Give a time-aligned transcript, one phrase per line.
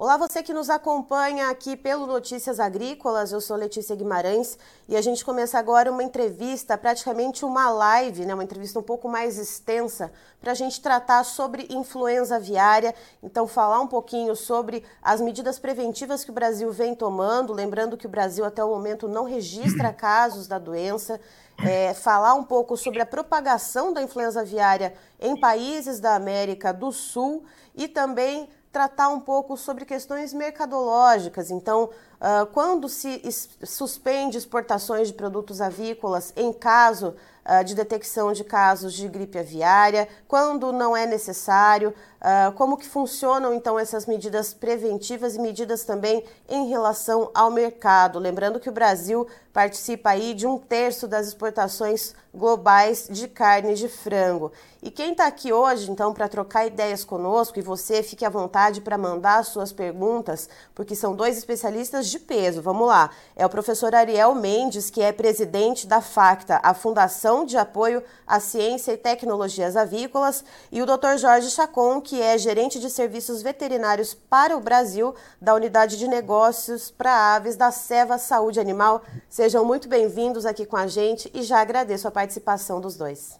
[0.00, 4.58] Olá, você que nos acompanha aqui pelo Notícias Agrícolas, eu sou Letícia Guimarães
[4.88, 9.10] e a gente começa agora uma entrevista, praticamente uma live, né, uma entrevista um pouco
[9.10, 10.10] mais extensa,
[10.40, 16.24] para a gente tratar sobre influenza aviária, então falar um pouquinho sobre as medidas preventivas
[16.24, 20.46] que o Brasil vem tomando, lembrando que o Brasil até o momento não registra casos
[20.46, 21.20] da doença,
[21.62, 26.90] é, falar um pouco sobre a propagação da influenza aviária em países da América do
[26.90, 31.50] Sul e também tratar um pouco sobre questões mercadológicas.
[31.50, 31.84] Então,
[32.20, 33.20] uh, quando se
[33.64, 40.08] suspende exportações de produtos avícolas em caso uh, de detecção de casos de gripe aviária,
[40.28, 46.24] quando não é necessário, uh, como que funcionam então essas medidas preventivas e medidas também
[46.48, 48.18] em relação ao mercado.
[48.18, 53.88] Lembrando que o Brasil participa aí de um terço das exportações globais de carne de
[53.88, 54.52] frango.
[54.82, 58.80] E quem está aqui hoje, então, para trocar ideias conosco, e você fique à vontade
[58.80, 62.62] para mandar suas perguntas, porque são dois especialistas de peso.
[62.62, 63.10] Vamos lá.
[63.36, 68.40] É o professor Ariel Mendes, que é presidente da FACTA, a Fundação de Apoio à
[68.40, 71.18] Ciência e Tecnologias Avícolas, e o Dr.
[71.18, 76.90] Jorge Chacon, que é gerente de serviços veterinários para o Brasil, da Unidade de Negócios
[76.90, 79.04] para Aves da Seva Saúde Animal.
[79.28, 83.38] Sejam muito bem-vindos aqui com a gente e já agradeço a participação dos dois.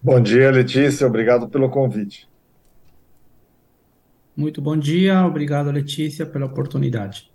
[0.00, 1.08] Bom dia, Letícia.
[1.08, 2.30] Obrigado pelo convite.
[4.36, 5.26] Muito bom dia.
[5.26, 7.32] Obrigado, Letícia, pela oportunidade.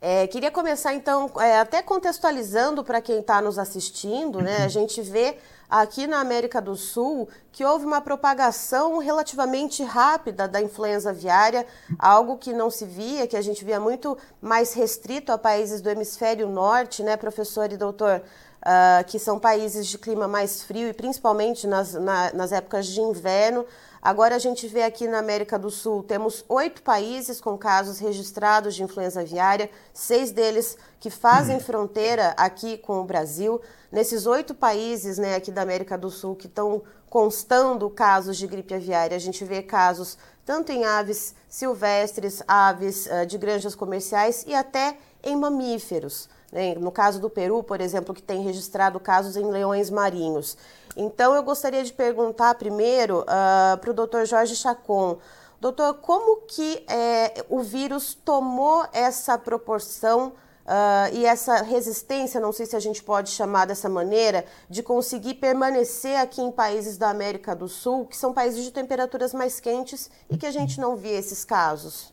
[0.00, 4.58] É, queria começar, então, é, até contextualizando para quem está nos assistindo, né?
[4.58, 5.36] A gente vê
[5.72, 11.66] aqui na América do Sul que houve uma propagação relativamente rápida da influenza aviária,
[11.98, 15.88] algo que não se via, que a gente via muito mais restrito a países do
[15.88, 18.22] hemisfério norte, né, professor e doutor?
[18.62, 23.00] uh, que são países de clima mais frio e principalmente nas, na, nas épocas de
[23.00, 23.66] inverno.
[24.02, 28.74] Agora a gente vê aqui na América do Sul, temos oito países com casos registrados
[28.74, 33.60] de influenza aviária, seis deles que fazem fronteira aqui com o Brasil.
[33.92, 38.74] Nesses oito países né, aqui da América do Sul que estão constando casos de gripe
[38.74, 44.52] aviária, a gente vê casos tanto em aves silvestres, aves uh, de granjas comerciais e
[44.52, 46.28] até em mamíferos.
[46.50, 46.74] Né?
[46.74, 50.56] No caso do Peru, por exemplo, que tem registrado casos em leões marinhos.
[50.96, 55.18] Então, eu gostaria de perguntar primeiro uh, para o doutor Jorge Chacon.
[55.60, 60.32] Doutor, como que é, o vírus tomou essa proporção
[60.66, 65.34] uh, e essa resistência, não sei se a gente pode chamar dessa maneira, de conseguir
[65.34, 70.10] permanecer aqui em países da América do Sul, que são países de temperaturas mais quentes
[70.28, 72.12] e que a gente não vê esses casos?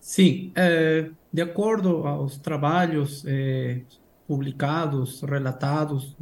[0.00, 3.82] Sim, é, de acordo aos trabalhos é,
[4.26, 6.16] publicados, relatados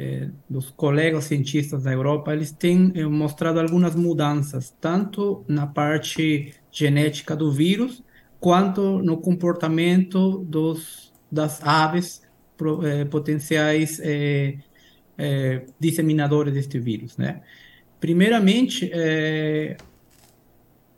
[0.00, 6.54] é, dos colegas cientistas da Europa, eles têm é, mostrado algumas mudanças, tanto na parte
[6.70, 8.02] genética do vírus,
[8.38, 12.22] quanto no comportamento dos, das aves
[12.56, 14.56] pro, é, potenciais é,
[15.78, 17.42] disseminadores deste vírus, né?
[18.00, 18.90] Primeiramente,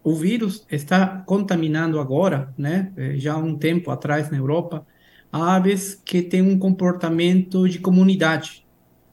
[0.05, 4.85] o vírus está contaminando agora, né, eh, já há um tempo atrás na Europa,
[5.31, 8.62] aves que têm um comportamento de comunidade,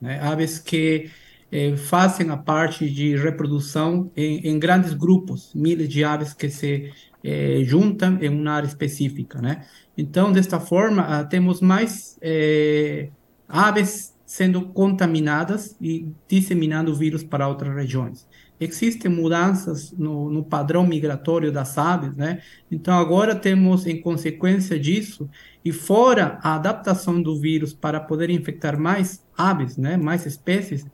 [0.02, 1.10] né, aves que
[1.52, 6.92] eh, fazem a parte de reprodução em, em, grandes grupos, milhares de aves que se
[7.24, 9.66] eh, juntam em uma área específica, né.
[9.98, 13.10] Então, desta forma, ah, temos mais eh,
[13.48, 18.28] aves sendo contaminadas e disseminando vírus para outras regiões
[18.60, 22.42] existem mudanças no, no, padrão migratório das aves, né?
[22.70, 25.30] Então agora temos, em consequência disso,
[25.64, 29.96] e fora a adaptação do vírus para poder infectar mais aves, né?
[29.96, 30.86] Mais espécies,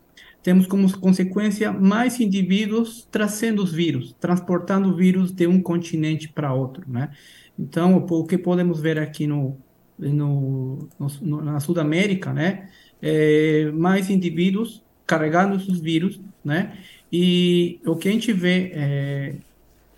[0.44, 6.54] temos como consequência mais indivíduos trazendo os vírus, transportando o vírus de um continente para
[6.54, 7.10] outro, né?
[7.58, 9.58] Então o que podemos ver aqui no,
[9.98, 10.88] no,
[11.22, 12.70] no na Sudamérica, né?
[13.02, 16.78] É, mais indivíduos carregando os vírus, né?
[17.18, 19.36] E o que a gente vê é,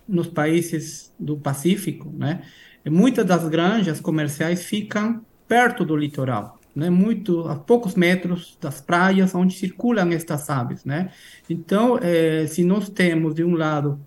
[0.08, 2.42] nos países do Pacífico, né,
[2.84, 8.80] é muitas das granjas comerciais ficam perto do litoral, né, muito a poucos metros das
[8.80, 11.10] praias onde circulam estas aves, né.
[11.50, 13.98] Então, é, se nós temos de um lado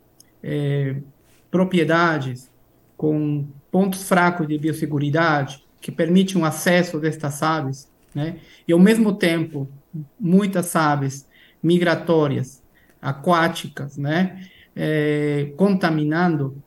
[0.41, 0.95] é,
[1.51, 2.49] propriedades
[2.95, 9.11] com pontos fracos de biosseguridade que permitem o acesso destas aves, né, e ao mesmo
[9.13, 9.67] tempo
[10.17, 11.27] muitas aves
[11.61, 12.60] migratórias
[13.01, 14.47] aquáticas, né?
[14.75, 16.61] É, contaminando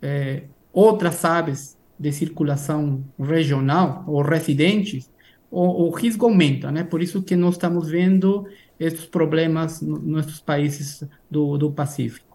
[0.00, 5.10] é, outras aves de circulação regional ou residentes,
[5.50, 6.84] o, o, risco aumenta, né?
[6.84, 8.46] Por isso que nós estamos vendo
[8.78, 12.29] esses problemas nos países do, do Pacífico.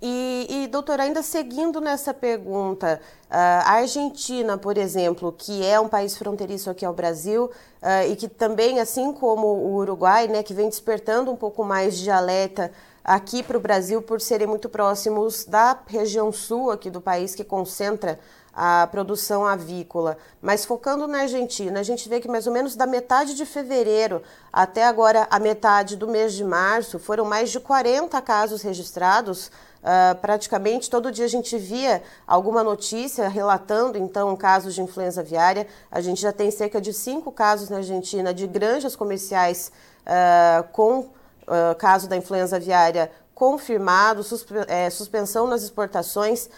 [0.00, 6.16] E, e doutor, ainda seguindo nessa pergunta, a Argentina, por exemplo, que é um país
[6.16, 10.68] fronteiriço aqui ao Brasil uh, e que também, assim como o Uruguai, né, que vem
[10.68, 12.70] despertando um pouco mais de alerta
[13.02, 17.42] aqui para o Brasil por serem muito próximos da região sul aqui do país, que
[17.42, 18.20] concentra
[18.60, 20.18] a produção avícola.
[20.42, 24.20] Mas focando na Argentina, a gente vê que mais ou menos da metade de fevereiro
[24.52, 30.12] até agora a metade do mês de março foram mais de 40 casos registrados Uh,
[30.16, 35.68] praticamente todo dia a gente via alguma notícia relatando então casos de influenza aviária.
[35.88, 39.70] A gente já tem cerca de cinco casos na Argentina de granjas comerciais
[40.02, 43.08] uh, com uh, caso da influenza aviária
[43.38, 46.50] confirmado, suspe é, suspensão nas exportações.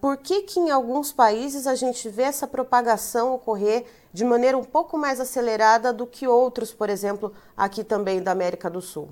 [0.00, 4.64] Por que, que em alguns países a gente vê essa propagação ocorrer de maneira um
[4.64, 9.08] pouco mais acelerada do que outros, por exemplo, aqui também da América do Sul?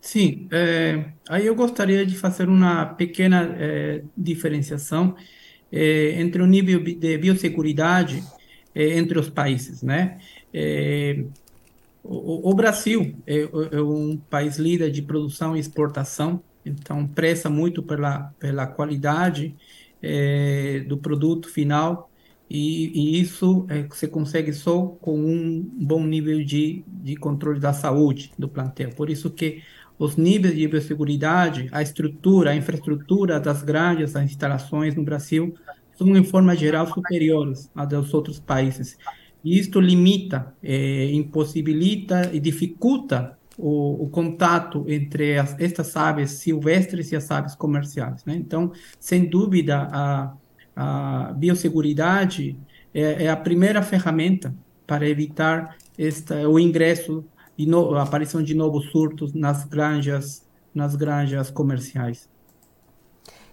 [0.00, 5.16] Sim, é, aí eu gostaria de fazer uma pequena é, diferenciação
[5.72, 8.22] é, entre o nível de biosseguridade
[8.74, 10.18] é, entre os países, né?
[10.52, 11.24] É,
[12.02, 17.82] o, o, Brasil é, é, um país líder de produção e exportação, então preza muito
[17.82, 19.56] pela, pela qualidade
[20.88, 22.10] do produto final
[22.50, 27.72] e, e isso é, você consegue só com um bom nível de, de controle da
[27.72, 28.90] saúde do plantel.
[28.90, 29.62] Por isso que
[29.96, 35.54] os níveis de biosseguridade, a estrutura, a infraestrutura das grandes das instalações no Brasil
[35.96, 38.98] são, em forma geral, superiores a dos outros países.
[39.44, 47.12] E isto limita, é, impossibilita e dificulta o, o, contato entre as, estas aves silvestres
[47.12, 48.24] e as aves comerciais.
[48.24, 48.34] Né?
[48.34, 50.32] Então, sem dúvida, a,
[50.74, 52.58] a biosseguridade
[52.94, 54.54] é, é a primeira ferramenta
[54.86, 57.24] para evitar esta, o ingresso
[57.56, 60.42] e no, a aparição de novos surtos nas granjas,
[60.74, 62.28] nas granjas comerciais.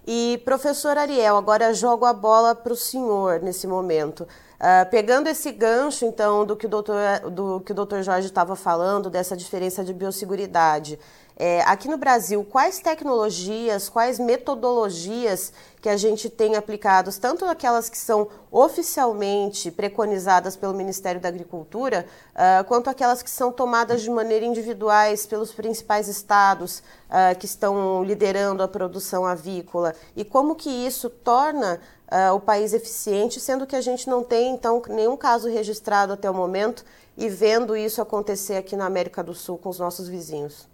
[0.08, 4.26] E professor Ariel, agora jogo a bola para o senhor nesse momento.
[4.58, 6.98] Uh, pegando esse gancho, então, do que o doutor,
[7.30, 10.98] do que o doutor Jorge estava falando, dessa diferença de biosseguridade,
[11.40, 17.88] é, aqui no Brasil, quais tecnologias, quais metodologias que a gente tem aplicados, tanto aquelas
[17.88, 24.10] que são oficialmente preconizadas pelo Ministério da Agricultura, uh, quanto aquelas que são tomadas de
[24.10, 30.72] maneira individuais pelos principais estados uh, que estão liderando a produção avícola, e como que
[30.72, 31.80] isso torna
[32.12, 36.30] uh, o país eficiente, sendo que a gente não tem, então, nenhum caso registrado até
[36.30, 36.84] o momento
[37.18, 40.68] e vendo isso acontecer aqui na América do Sul com os nossos vizinhos.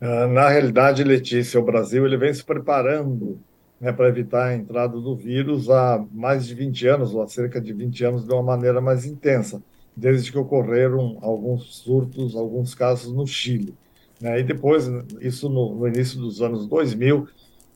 [0.00, 3.38] Ah, na realidade, Letícia, o Brasil ele vem se preparando
[3.80, 7.60] né, para evitar a entrada do vírus há mais de 20 anos, ou há cerca
[7.60, 9.62] de 20 anos, de uma maneira mais intensa,
[9.94, 13.74] desde que ocorreram alguns surtos, alguns casos no Chile.
[14.20, 14.40] Né?
[14.40, 14.90] E depois,
[15.20, 17.26] isso no, no início dos anos 2000,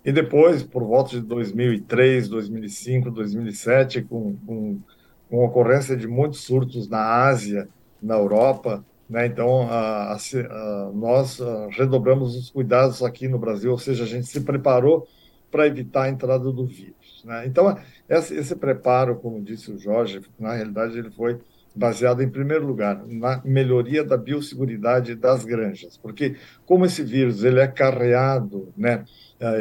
[0.04, 4.80] e depois, por volta de 2003, 2005, 2007, com, com,
[5.30, 7.68] com ocorrência de muitos surtos na Ásia,
[8.02, 9.26] na Europa, né?
[9.26, 11.38] Então, a, a, a, nós
[11.70, 15.06] redobramos os cuidados aqui no Brasil, ou seja, a gente se preparou
[15.50, 17.22] para evitar a entrada do vírus.
[17.24, 17.46] Né?
[17.46, 17.78] Então,
[18.08, 21.38] esse, esse, preparo, como disse o Jorge, na realidade ele foi
[21.75, 27.61] baseado, em primeiro lugar, na melhoria da biosseguridade das granjas, porque como esse vírus ele
[27.61, 29.04] é carreado, né,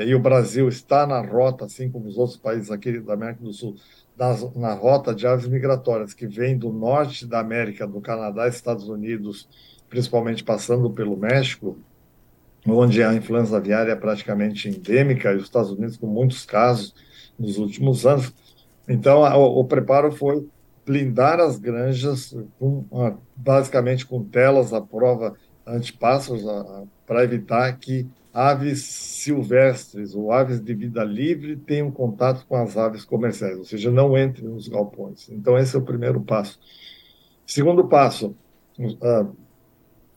[0.06, 3.54] e o Brasil está na rota, assim como os outros países aqui da América do
[3.54, 3.76] Sul,
[4.18, 8.88] nas, na rota de aves migratórias que vem do norte da América, do Canadá, Estados
[8.88, 9.48] Unidos,
[9.90, 11.78] principalmente passando pelo México,
[12.66, 16.94] onde a influenza aviária é praticamente endêmica, e os Estados Unidos com muitos casos
[17.38, 18.34] nos últimos anos.
[18.88, 20.48] Então, a, o, o, preparo foi
[20.86, 25.36] blindar as granjas, com, a, basicamente com telas à prova
[25.66, 26.44] antipássaros,
[27.06, 33.06] para evitar que aves silvestres ou aves de vida livre tenham contato com as aves
[33.06, 35.30] comerciais, ou seja, não entrem nos galpões.
[35.30, 36.60] Então, esse é o primeiro passo.
[37.46, 38.36] Segundo passo,
[38.80, 39.36] uh,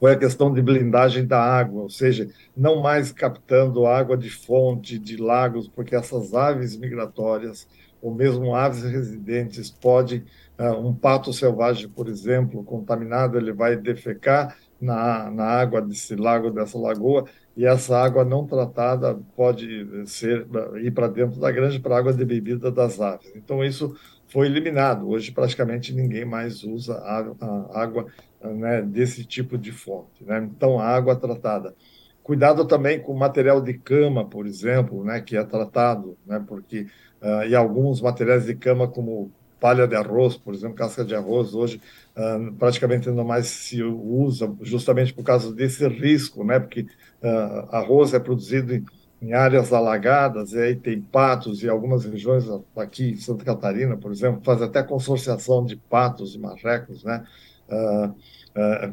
[0.00, 4.98] foi a questão de blindagem da água, ou seja, não mais captando água de fonte,
[4.98, 7.68] de lagos, porque essas aves migratórias,
[8.00, 10.24] ou mesmo aves residentes, podem,
[10.58, 16.50] uh, um pato selvagem, por exemplo, contaminado, ele vai defecar na, na água desse lago,
[16.50, 17.24] dessa lagoa,
[17.56, 20.46] e essa água não tratada pode ser
[20.82, 23.32] ir para dentro da granja para água de bebida das aves.
[23.34, 23.96] Então isso
[24.28, 25.08] foi eliminado.
[25.08, 28.06] Hoje praticamente ninguém mais usa a água
[28.42, 30.22] né, desse tipo de fonte.
[30.24, 30.48] Né?
[30.54, 31.74] Então a água tratada.
[32.22, 36.86] Cuidado também com material de cama, por exemplo, né, que é tratado, né, porque
[37.22, 39.30] uh, e alguns materiais de cama como
[39.60, 41.80] palha de arroz, por exemplo, casca de arroz, hoje
[42.16, 46.58] uh, praticamente não mais se usa, justamente por causa desse risco, né?
[46.60, 48.84] porque uh, arroz é produzido em,
[49.20, 52.44] em, áreas alagadas, e aí tem patos, e algumas regiões,
[52.76, 57.24] aqui em Santa Catarina, por exemplo, faz até consorciação de patos e marrecos né?
[57.68, 58.14] Uh,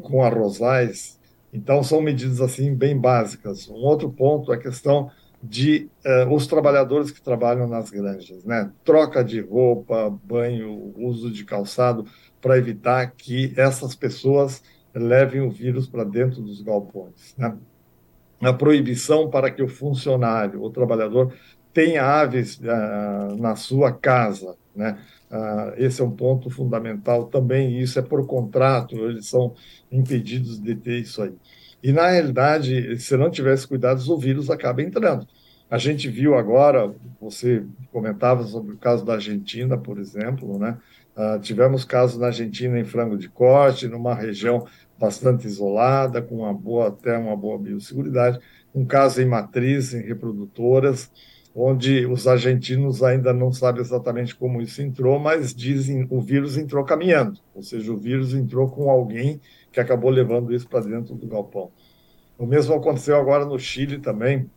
[0.01, 1.17] com arrozais.
[1.53, 3.69] Então, são medidas assim bem básicas.
[3.69, 5.09] Um outro ponto é a questão
[5.45, 8.71] de uh, os trabalhadores que trabalham nas granjas, né?
[8.85, 12.05] Troca de roupa, banho, uso de calçado,
[12.39, 14.63] para evitar que essas pessoas
[14.95, 17.35] levem o vírus para dentro dos galpões.
[17.37, 17.57] Né?
[18.41, 21.33] A proibição para que o funcionário, o trabalhador,
[21.73, 24.97] tenha aves uh, na sua casa, né?
[25.29, 29.55] Uh, esse é um ponto fundamental também, isso é por contrato, eles são
[29.91, 31.35] impedidos de ter isso aí.
[31.83, 35.27] E, na realidade, se não tivesse cuidados, o vírus acaba entrando.
[35.69, 40.77] A gente viu agora, você comentava sobre o caso da Argentina, por exemplo, né?
[41.15, 44.65] Uh, tivemos casos na Argentina em frango de corte, numa região
[44.97, 48.39] bastante isolada, com uma boa, até uma boa biosseguridade.
[48.73, 51.11] Um caso em matriz, em reprodutoras,
[51.55, 56.83] onde os argentinos ainda não sabem exatamente como isso entrou, mas dizem o vírus entrou
[56.83, 59.39] caminhando, ou seja, o vírus entrou com alguém
[59.73, 61.71] que acabou levando isso para dentro do galpão.
[62.37, 64.49] O mesmo aconteceu agora no Chile também,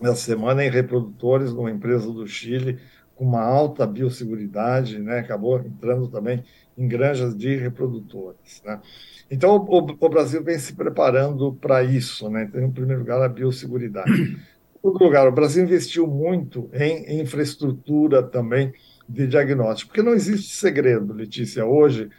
[0.00, 2.78] na semana em reprodutores, numa empresa do Chile,
[3.16, 5.20] com uma alta biosseguridade, né?
[5.20, 6.44] acabou entrando também
[6.76, 8.62] em granjas de reprodutores.
[8.64, 8.80] Né?
[9.30, 12.44] Então, o, o, Brasil vem se preparando para isso, né?
[12.44, 14.10] Então, em primeiro lugar, a biosseguridade.
[14.84, 18.70] Em segundo lugar, o Brasil investiu muito em infraestrutura também
[19.08, 22.10] de diagnóstico, porque não existe segredo, Letícia, hoje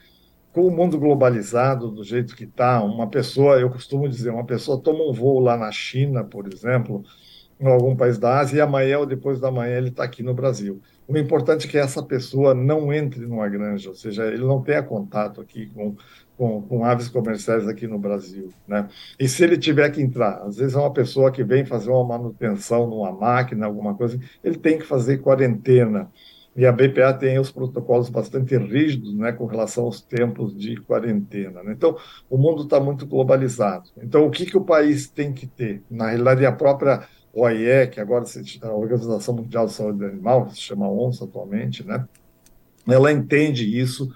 [0.56, 4.80] com o mundo globalizado do jeito que está, uma pessoa, eu costumo dizer, uma pessoa
[4.82, 7.04] toma um voo lá na China, por exemplo,
[7.60, 10.34] em algum país da Ásia, e amanhã ou depois da manhã ele está aqui no
[10.34, 10.82] Brasil.
[11.10, 14.82] O importante é que essa pessoa não entre numa granja, ou seja, ele não tenha
[14.82, 15.94] contato aqui com,
[16.38, 18.48] com, com, aves comerciais aqui no Brasil.
[18.66, 18.88] Né?
[19.20, 22.18] E se ele tiver que entrar, às vezes é uma pessoa que vem fazer uma
[22.18, 26.10] manutenção numa máquina, alguma coisa, ele tem que fazer quarentena.
[26.56, 31.62] E a BPA tem os protocolos bastante rígidos né, com relação aos tempos de quarentena.
[31.62, 31.74] Né?
[31.74, 31.98] Então,
[32.30, 33.90] o mundo está muito globalizado.
[34.02, 35.84] Então, o que, que o país tem que ter?
[35.92, 38.24] Na realidade, a própria OIE, que agora
[38.62, 42.08] a Organização Mundial de Saúde Animal, se chama ONSA atualmente, né?
[42.88, 44.10] ela entende isso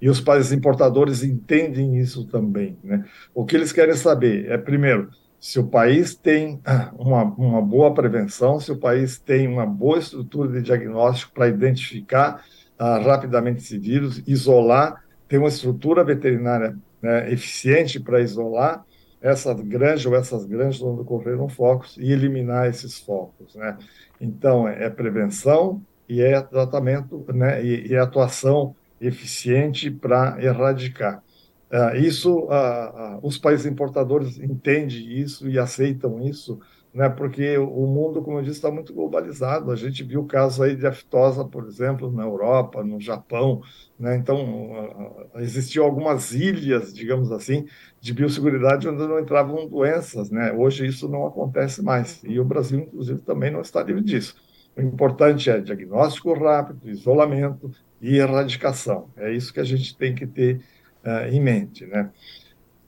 [0.00, 2.76] e os países importadores entendem isso também.
[2.84, 3.04] Né?
[3.34, 5.08] O que eles querem saber é, primeiro,
[5.46, 9.96] se o país tem ah, uma, uma boa prevenção, se o país tem uma boa
[9.96, 12.44] estrutura de diagnóstico para identificar
[12.80, 18.84] uh, rapidamente esse vírus, isolar, ter uma estrutura veterinária né, eficiente para isolar
[19.22, 23.54] essa granja ou essas granjas onde ocorreram focos e eliminar esses focos.
[23.54, 23.78] Né?
[24.20, 31.22] Então, é, é prevenção e é tratamento né, e, e atuação eficiente para erradicar.
[31.70, 36.60] Uh, isso, uh, uh, os países importadores entendem isso e aceitam isso,
[36.94, 39.70] né, porque o mundo, como eu disse, está muito globalizado.
[39.70, 43.60] A gente viu o caso aí de aftosa, por exemplo, na Europa, no Japão.
[43.98, 47.66] Né, então, existiam algumas ilhas, digamos assim,
[48.00, 50.30] de biosseguridade onde não entravam doenças.
[50.30, 50.52] Né?
[50.52, 52.22] Hoje isso não acontece mais.
[52.24, 54.34] E o Brasil, inclusive, também não está livre disso.
[54.74, 57.70] O importante é diagnóstico rápido, isolamento
[58.00, 59.10] e erradicação.
[59.16, 60.60] É isso que a gente tem que ter
[61.06, 61.86] uh, em mente.
[61.86, 62.10] Né?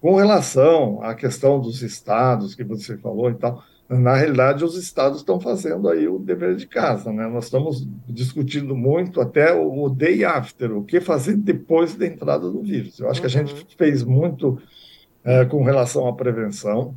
[0.01, 5.21] Com relação à questão dos estados que você falou e tal, na realidade os estados
[5.21, 7.27] estão fazendo aí o dever de casa, né?
[7.27, 12.61] Nós estamos discutindo muito até o day after, o que fazer depois da entrada do
[12.61, 12.99] vírus.
[13.01, 13.21] Eu acho uhum.
[13.23, 13.65] que a gente uhum.
[13.79, 14.61] fez muito
[15.25, 16.95] uh, com relação à prevenção.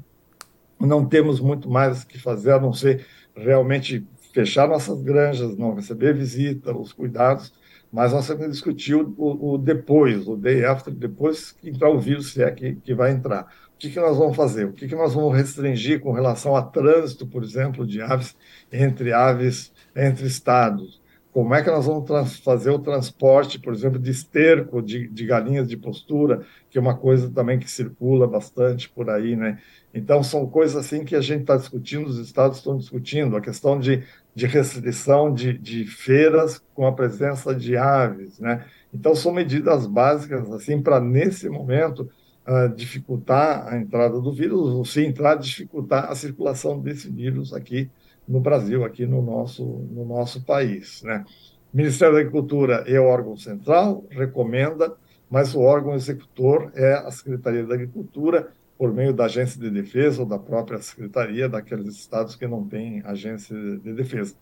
[0.78, 5.74] Não temos muito mais o que fazer a não ser realmente fechar nossas granjas, não
[5.74, 7.54] receber visita, os cuidados
[7.92, 12.00] mas nós temos que discutir o, o, depois, o day after, depois que entrar o
[12.00, 13.52] vírus, se é que, que vai entrar.
[13.76, 14.66] O que, que nós vamos fazer?
[14.66, 18.36] O que, que nós vamos restringir com relação a trânsito, por exemplo, de aves
[18.72, 21.02] entre aves, entre estados?
[21.34, 25.68] Como é que nós vamos fazer o transporte, por exemplo, de esterco de, de galinhas
[25.68, 29.58] de postura, que é uma coisa também que circula bastante por aí, né?
[29.94, 33.80] Então, são coisas assim que a gente está discutindo, os estados estão discutindo, a questão
[33.80, 38.66] de de restrição de, de feiras com a presença de aves, né?
[38.94, 42.10] Então são medidas básicas assim para nesse momento
[42.48, 47.90] uh, dificultar a entrada do vírus, ou se entrar dificultar a circulação desse vírus aqui
[48.28, 51.26] no Brasil, aqui no nosso no nosso país, né?
[51.74, 54.94] O Ministério da Agricultura é o órgão central, recomenda,
[55.30, 60.24] mas o órgão executor é a Secretaria da Agricultura por meio da agência de defesa
[60.24, 64.34] ou da própria secretaria daqueles estados que não têm agência de defesa.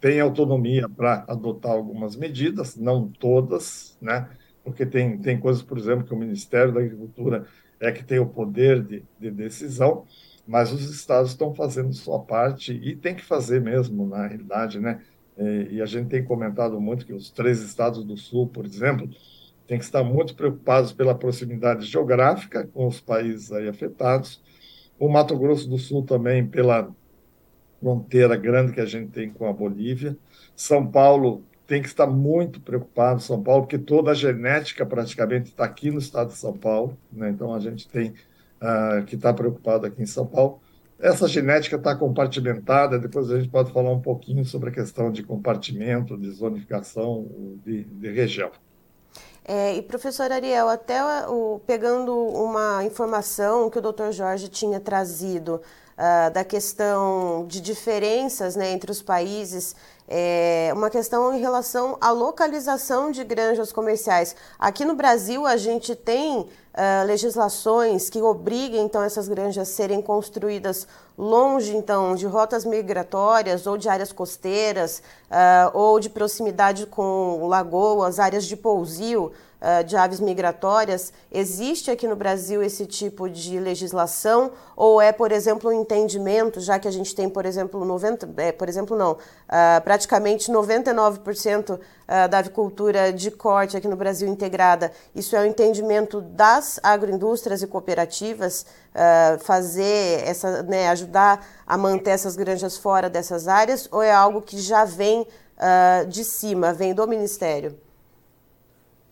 [0.00, 4.30] tem autonomia para adotar algumas medidas, não todas, né?
[4.62, 7.44] porque tem, tem coisas, por exemplo, que o Ministério da Agricultura
[7.80, 10.06] é que tem o poder de, de decisão,
[10.46, 15.02] mas os estados estão fazendo sua parte e tem que fazer mesmo, na realidade, né?
[15.72, 19.10] E, a gente tem comentado muito que os três estados do Sul, por exemplo,
[19.68, 24.42] têm que estar muito preocupados pela proximidade geográfica com os países aí afetados.
[24.98, 26.90] O Mato Grosso do Sul também pela
[27.78, 30.16] fronteira grande que a gente tem com a Bolívia.
[30.56, 35.66] São Paulo tem que estar muito preocupado, São Paulo, porque toda a genética praticamente está
[35.66, 37.28] aqui no estado de São Paulo, né?
[37.28, 38.14] então a gente tem
[38.62, 40.60] uh, que estar preocupado aqui em São Paulo.
[40.98, 45.22] Essa genética está compartimentada, depois a gente pode falar um pouquinho sobre a questão de
[45.22, 47.28] compartimento, de zonificação,
[47.64, 48.50] de, de região.
[49.50, 55.62] É, e professor Ariel, até o, pegando uma informação que o doutor Jorge tinha trazido
[55.96, 59.74] uh, da questão de diferenças né, entre os países,
[60.06, 64.36] é uma questão em relação à localização de granjas comerciais.
[64.58, 66.46] Aqui no Brasil, a gente tem
[66.78, 73.66] uh, legislações que obriguem então essas granjas a serem construídas longe então de rotas migratórias
[73.66, 79.96] ou de áreas costeiras uh, ou de proximidade com lagoas, áreas de pousio uh, de
[79.96, 81.12] aves migratórias.
[81.32, 86.78] Existe aqui no Brasil esse tipo de legislação ou é, por exemplo, um entendimento, já
[86.78, 89.16] que a gente tem, por exemplo, 90, é, por exemplo, não,
[89.82, 91.80] praticamente 99%
[92.30, 94.90] da avicultura de corte aqui no Brasil integrada.
[95.14, 98.64] Isso é o um entendimento das agroindústrias e cooperativas
[99.40, 104.58] fazer essa, né, ajudar a manter essas granjas fora dessas áreas ou é algo que
[104.58, 105.26] já vem
[106.08, 107.78] de cima, vem do Ministério?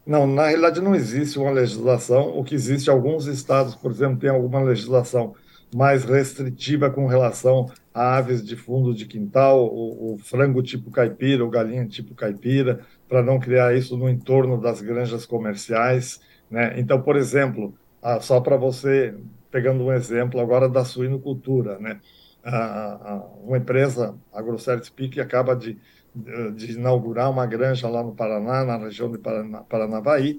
[0.06, 2.38] Não, na realidade não existe uma legislação.
[2.38, 5.34] O que existe, alguns estados, por exemplo, têm alguma legislação
[5.74, 11.50] mais restritiva com relação aves de fundo de quintal, o, o frango tipo caipira, o
[11.50, 16.20] galinha tipo caipira, para não criar isso no entorno das granjas comerciais.
[16.50, 16.78] Né?
[16.78, 19.14] Então, por exemplo, ah, só para você,
[19.50, 22.00] pegando um exemplo agora da suinocultura, né?
[23.42, 25.76] uma empresa, a Grosseries Peak, acaba de
[26.54, 30.38] de inaugurar uma granja lá no Paraná, na região de Paranavaí,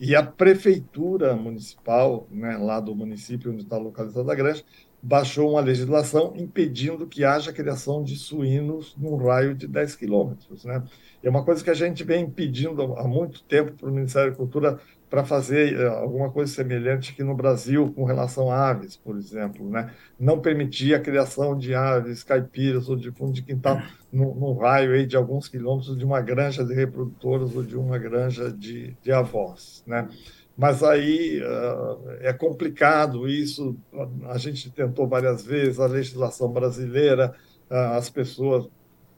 [0.00, 4.64] e a prefeitura municipal, né, lá do município onde está localizada a granja,
[5.02, 10.64] baixou uma legislação impedindo que haja criação de suínos num raio de 10 quilômetros.
[10.64, 10.82] Né?
[11.22, 14.36] É uma coisa que a gente vem pedindo há muito tempo para o Ministério da
[14.36, 19.16] Cultura para fazer eh, alguma coisa semelhante aqui no Brasil com relação a aves, por
[19.16, 19.90] exemplo, né?
[20.18, 23.80] Não permitir a criação de aves caipiras ou de fundo de quintal
[24.12, 28.50] num, raio aí de alguns quilômetros de uma granja de reprodutoras ou de uma granja
[28.52, 30.08] de, de avós, né?
[30.58, 33.76] Mas aí uh, é complicado isso.
[34.28, 37.32] A gente tentou várias vezes a legislação brasileira,
[37.70, 38.68] uh, as pessoas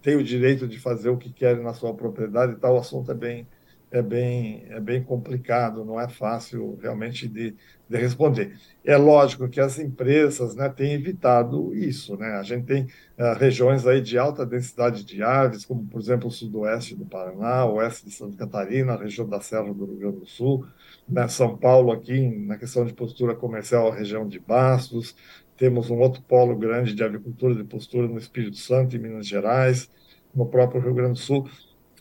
[0.02, 2.74] têm o direito de fazer o que querem na sua propriedade e tal.
[2.74, 3.46] O assunto é bem
[3.90, 7.56] é bem, é bem complicado, não é fácil realmente de,
[7.88, 8.56] de responder.
[8.84, 12.16] É lógico que as empresas né, têm evitado isso.
[12.16, 12.28] Né?
[12.34, 12.84] A gente tem
[13.18, 17.66] uh, regiões aí de alta densidade de aves, como, por exemplo, o sudoeste do Paraná,
[17.66, 20.64] oeste de Santa Catarina, a região da Serra do Rio Grande do Sul,
[21.10, 21.28] né?
[21.28, 25.14] São Paulo aqui, na questão de postura comercial, região de Bastos,
[25.56, 29.90] temos um outro polo grande de avicultura de postura no Espírito Santo, em Minas Gerais,
[30.34, 31.48] no próprio Rio Grande do Sul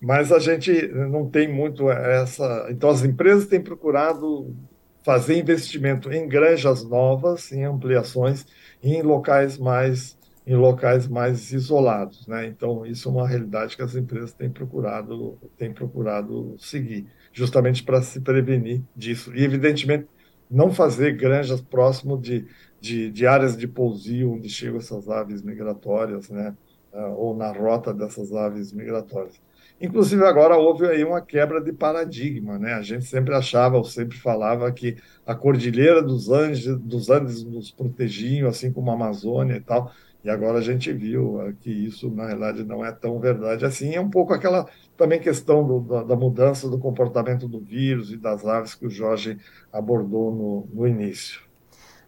[0.02, 2.68] mas a gente não tem muito essa.
[2.70, 4.56] Então, as empresas têm procurado
[5.04, 8.46] fazer investimento em granjas novas, em ampliações,
[8.84, 10.18] em locais mais
[10.48, 12.48] em locais mais isolados, né?
[12.48, 18.02] Então isso é uma realidade que as empresas têm procurado têm procurado seguir, justamente para
[18.02, 19.36] se prevenir disso.
[19.36, 20.08] E evidentemente
[20.50, 22.48] não fazer granjas próximo de,
[22.80, 26.56] de, de áreas de pousio onde chegam essas aves migratórias, né?
[26.92, 29.40] Ah, ou na rota dessas aves migratórias.
[29.80, 32.74] Inclusive, agora houve aí uma quebra de paradigma, né?
[32.74, 37.72] A gente sempre achava, ou sempre falava que a Cordilheira dos Andes, dos Andes nos
[37.72, 39.92] protegiam, assim como a Amazônia e tal,
[40.24, 43.96] e agora a gente viu eh, que isso, na realidade, não é tão verdade assim.
[43.96, 44.68] É um pouco aquela
[45.00, 48.90] também questão do, da, da, mudança do comportamento do vírus e das aves que o
[48.90, 49.40] Jorge
[49.72, 51.42] abordou no, no início.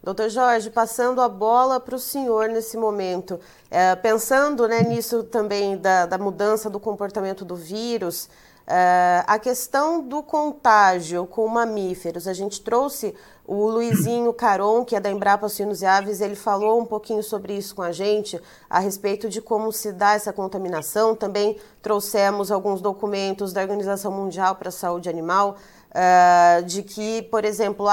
[0.04, 5.78] Doutor Jorge, passando a bola para o senhor nesse momento, é, pensando né, nisso também
[5.78, 8.30] da, da, mudança do comportamento do vírus,
[8.74, 13.14] é, a questão do contágio com mamíferos, a gente trouxe
[13.46, 17.54] o Luizinho Caron, que é da Embrapa Suínos e Aves, ele falou um pouquinho sobre
[17.54, 21.14] isso com a gente, a respeito de como se dá essa contaminação.
[21.14, 25.58] Também trouxemos alguns documentos da Organização Mundial para a Saúde Animal,
[25.92, 27.86] Uh, de que, por exemplo,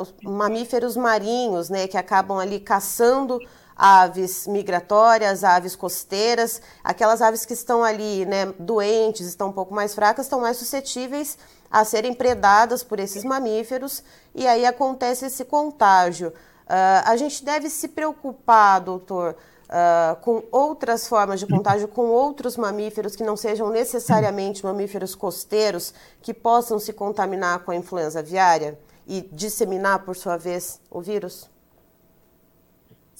[0.00, 3.38] os mamíferos marinhos, né, que acabam ali caçando
[3.76, 9.94] aves migratórias, aves costeiras, aquelas aves que estão ali, né, doentes, estão um pouco mais
[9.94, 11.36] fracas, estão mais suscetíveis
[11.70, 14.02] a serem predadas por esses mamíferos
[14.34, 16.28] e aí acontece esse contágio.
[16.28, 22.56] Uh, a gente deve se preocupar, doutor, uh, com outras formas de contágio, com outros
[22.56, 28.78] mamíferos que não sejam necessariamente mamíferos costeiros, que possam se contaminar com a influenza aviária
[29.06, 31.53] e disseminar, por sua vez, o vírus?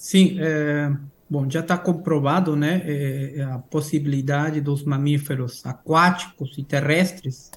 [0.05, 0.95] Sim, é,
[1.27, 7.49] bom, já está comprovado, né, é, a possibilidade dos mamíferos aquáticos e terrestres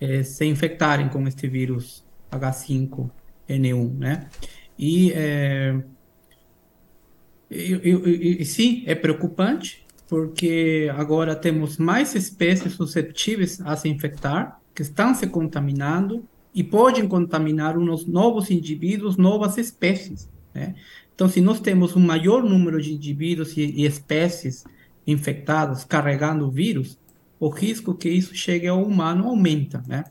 [0.00, 4.28] é, se infectarem com este vírus H5N1, né?
[4.78, 5.82] E, é,
[7.50, 14.60] e, e, e, sim, é preocupante, porque agora temos mais espécies suscetíveis a se infectar,
[14.72, 16.24] que estão se contaminando
[16.54, 20.76] e podem contaminar uns novos indivíduos, novas espécies, né?
[21.20, 24.64] Então, se nós temos um maior número de indivíduos e, e espécies
[25.06, 26.98] infectadas carregando o vírus,
[27.38, 30.04] o risco que isso chegue ao humano aumenta, né?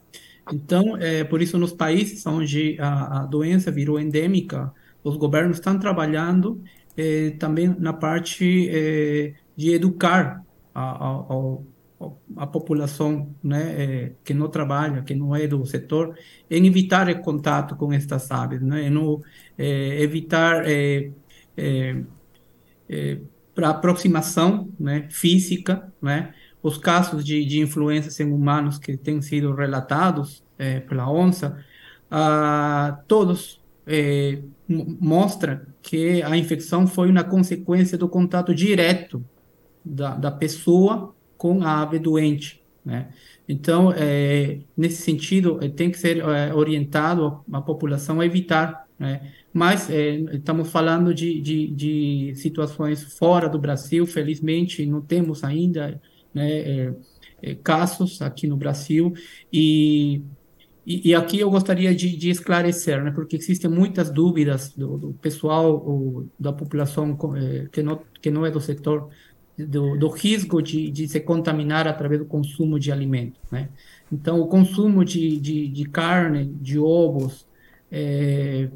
[0.53, 4.71] Então, é, por isso, nos países onde a, a doença virou endêmica,
[5.03, 6.61] os governos estão trabalhando
[6.95, 10.45] é, também na parte é, de educar
[10.75, 11.57] a, a,
[12.35, 16.17] a, população né, é, que não trabalha, que não é do setor,
[16.49, 19.21] em evitar o contato com estas aves, né, no,
[19.57, 21.11] é, evitar é,
[23.53, 26.33] para aproximação né, física, né,
[26.63, 30.43] os casos de, de influência em humanos que têm sido relatados
[30.87, 31.57] pela ONSA,
[32.11, 39.23] ah, todos é, mostram que a infecção foi uma consequência do contato direto
[39.83, 42.61] da, da pessoa com a ave doente.
[42.83, 43.07] Né?
[43.47, 48.85] Então, é, nesse sentido, é, tem que ser é, orientado a população a evitar.
[48.99, 49.31] Né?
[49.53, 55.99] Mas é, estamos falando de, de, de situações fora do Brasil, felizmente não temos ainda
[56.33, 56.93] né, é,
[57.41, 59.13] é, casos aqui no Brasil
[59.51, 60.21] e,
[60.85, 65.13] e, e aqui eu gostaria de, de, esclarecer, né, porque existem muitas dúvidas do, do
[65.13, 67.17] pessoal ou da população
[67.71, 69.09] que não que não é do setor
[69.65, 73.69] do, do risco de, de se contaminar através do consumo de alimentos, né?
[74.11, 77.45] Então, o consumo de, de, de carne, de ovos,
[77.91, 78.69] é,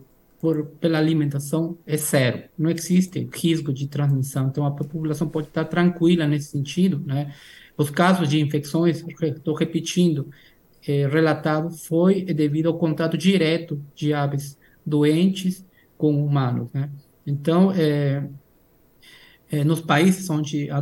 [0.43, 2.43] por, pela alimentação é zero.
[2.58, 4.48] Não existe risco de transmissão.
[4.48, 7.02] Então, a população pode estar tranquila nesse sentido.
[7.06, 7.34] Né?
[7.78, 10.30] Os casos de infecções, estou repetindo,
[10.86, 15.65] é, relatado foi devido ao contato direto de aves doentes
[15.98, 16.72] com humanos.
[16.74, 16.89] Né?
[17.26, 18.28] Então, é,
[19.54, 20.82] é, nos países onde a,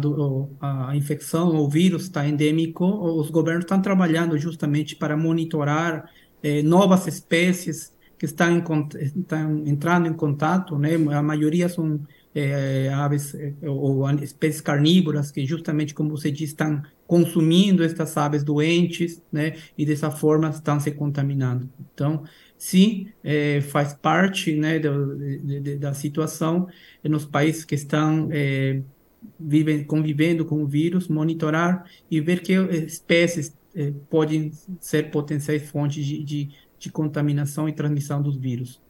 [0.90, 6.10] a infecção ou vírus está endêmico, os governos estão trabalhando justamente para monitorar
[6.42, 8.64] é, novas espécies que estão, em,
[9.02, 10.92] estão entrando em contato, né?
[11.14, 12.00] A maioria são
[12.34, 18.42] é, aves é, ou espécies carnívoras que justamente como você diz estão consumindo estas aves
[18.42, 19.58] doentes, né?
[19.78, 21.70] E dessa forma estão se contaminando.
[21.94, 22.24] Então,
[22.62, 26.68] sim, é, faz parte, né, do, de, de, da situação
[27.04, 28.82] nos países que estão é,
[29.40, 36.06] vivem, convivendo com o vírus, monitorar e ver que espécies é, podem ser potenciais fontes
[36.06, 36.50] de, de
[36.82, 38.82] de contaminação e transmissão dos vírus.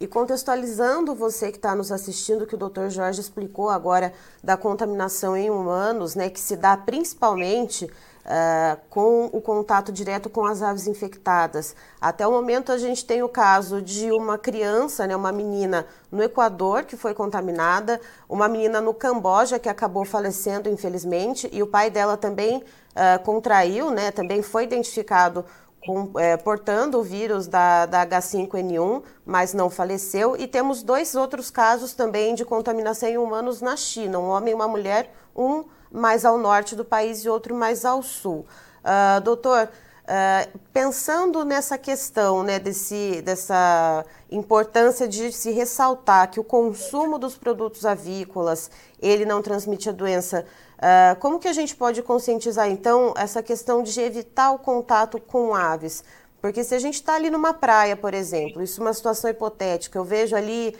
[0.00, 2.88] E contextualizando você que está nos assistindo, que o Dr.
[2.88, 7.88] Jorge explicou agora da contaminação em humanos, né, que se dá principalmente
[8.26, 11.74] uh, com o contato direto com as aves infectadas.
[12.00, 16.22] Até o momento a gente tem o caso de uma criança, né, uma menina no
[16.22, 21.90] Equador que foi contaminada, uma menina no Camboja que acabou falecendo, infelizmente, e o pai
[21.90, 25.44] dela também uh, contraiu, né, também foi identificado
[25.84, 30.36] com, é, portando o vírus da, da H5N1, mas não faleceu.
[30.36, 34.54] E temos dois outros casos também de contaminação em humanos na China: um homem e
[34.54, 38.46] uma mulher, um mais ao norte do país e outro mais ao sul.
[38.84, 46.44] Uh, doutor, uh, pensando nessa questão, né, desse, dessa importância de se ressaltar que o
[46.44, 48.70] consumo dos produtos avícolas
[49.00, 50.44] ele não transmite a doença
[50.76, 55.54] Uh, como que a gente pode conscientizar, então, essa questão de evitar o contato com
[55.54, 56.04] aves?
[56.38, 59.98] Porque se a gente está ali numa praia, por exemplo, isso é uma situação hipotética,
[59.98, 60.76] eu vejo ali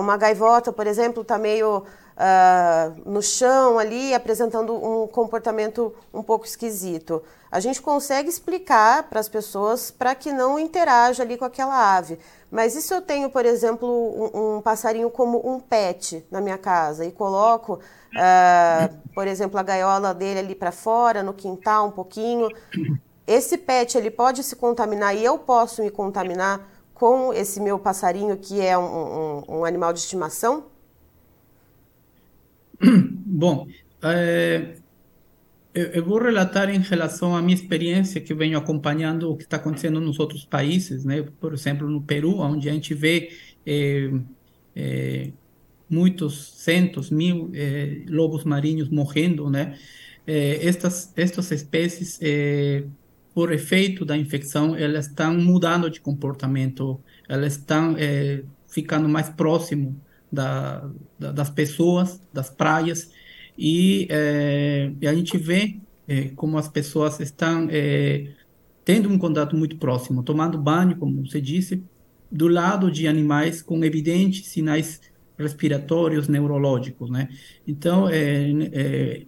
[0.00, 1.84] uma gaivota, por exemplo, está meio
[2.18, 7.22] uh, no chão ali, apresentando um comportamento um pouco esquisito.
[7.50, 12.18] A gente consegue explicar para as pessoas para que não interaja ali com aquela ave.
[12.50, 16.58] Mas e se eu tenho, por exemplo, um, um passarinho como um pet na minha
[16.58, 21.90] casa e coloco, uh, por exemplo, a gaiola dele ali para fora, no quintal um
[21.90, 22.48] pouquinho,
[23.26, 28.36] esse pet ele pode se contaminar e eu posso me contaminar com esse meu passarinho
[28.36, 30.64] que é um, um, um animal de estimação?
[33.26, 33.66] Bom,
[34.02, 34.76] é,
[35.74, 40.00] eu, vou relatar em relação à minha experiência que venho acompanhando o que está acontecendo
[40.00, 41.22] nos outros países, né?
[41.40, 43.30] Por exemplo, no Peru, onde a gente vê
[43.66, 44.10] é,
[44.74, 45.32] é,
[45.90, 47.50] muitos centos, mil
[48.08, 49.78] lobos marinhos morrendo, né?
[50.26, 52.20] Estas estas espécies,
[53.34, 57.96] por efeito da infecção, elas estão mudando de comportamento, elas estão
[58.68, 59.98] ficando mais próximo
[60.30, 60.88] da,
[61.18, 63.10] da, das pessoas, das praias,
[63.56, 68.32] e, é, e a gente vê é, como as pessoas estão é,
[68.84, 71.82] tendo um contato muito próximo, tomando banho, como você disse,
[72.30, 75.00] do lado de animais com evidentes sinais
[75.38, 77.28] respiratórios, neurológicos, né?
[77.66, 79.26] Então, é, é,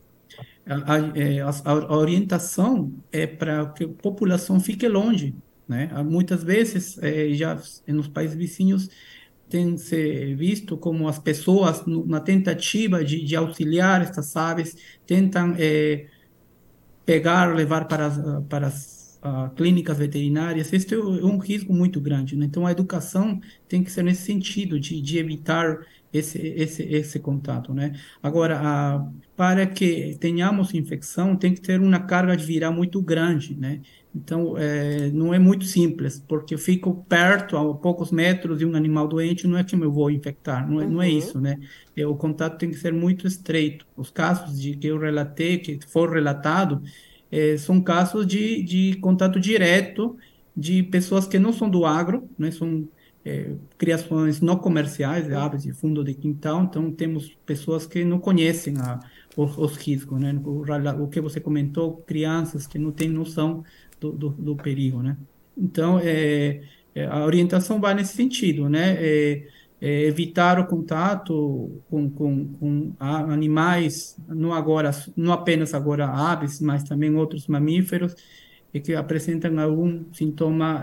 [0.66, 5.34] a, a, a, orientação é para que a população fique longe,
[5.68, 5.90] né?
[6.04, 8.88] Muitas vezes, é, já nos países vizinhos,
[9.50, 16.06] tem se visto como as pessoas, na tentativa de, de auxiliar estas aves, tentam é,
[17.04, 20.72] pegar, levar para as, para as uh, clínicas veterinárias.
[20.72, 22.36] Este é um risco muito grande.
[22.36, 22.46] Né?
[22.46, 27.72] Então, a educação tem que ser nesse sentido, de, de evitar esse, esse, esse contato.
[27.72, 27.92] Né?
[28.22, 33.54] Agora, a, para que tenhamos infecção, tem que ter uma carga de viral muito grande.
[33.54, 33.80] Né?
[34.14, 38.74] Então, é, não é muito simples, porque eu fico perto, a poucos metros de um
[38.74, 40.90] animal doente, não é que eu vou infectar, não é, uhum.
[40.90, 41.18] não é uhum.
[41.18, 41.58] isso, né?
[41.96, 43.86] É, o contato tem que ser muito estreito.
[43.96, 46.82] Os casos de que eu relatei, que for relatado,
[47.30, 50.16] é, são casos de, de contato direto
[50.56, 52.50] de pessoas que não são do agro, né?
[52.50, 52.88] São
[53.24, 58.78] é, criações não comerciais, aves de fundo de quintal, então temos pessoas que não conhecem
[58.78, 58.98] a,
[59.36, 60.38] os, os riscos, né?
[60.44, 60.64] O,
[61.02, 63.62] o que você comentou, crianças que não têm noção
[64.00, 65.16] do, do, do perigo, né?
[65.56, 66.62] Então, é,
[66.94, 68.96] é, a orientação vai nesse sentido, né?
[68.98, 69.46] É,
[69.82, 76.84] é, evitar o contato com, com, com animais, não agora, não apenas agora aves, mas
[76.84, 78.14] também outros mamíferos
[78.84, 80.82] que apresentam algum sintoma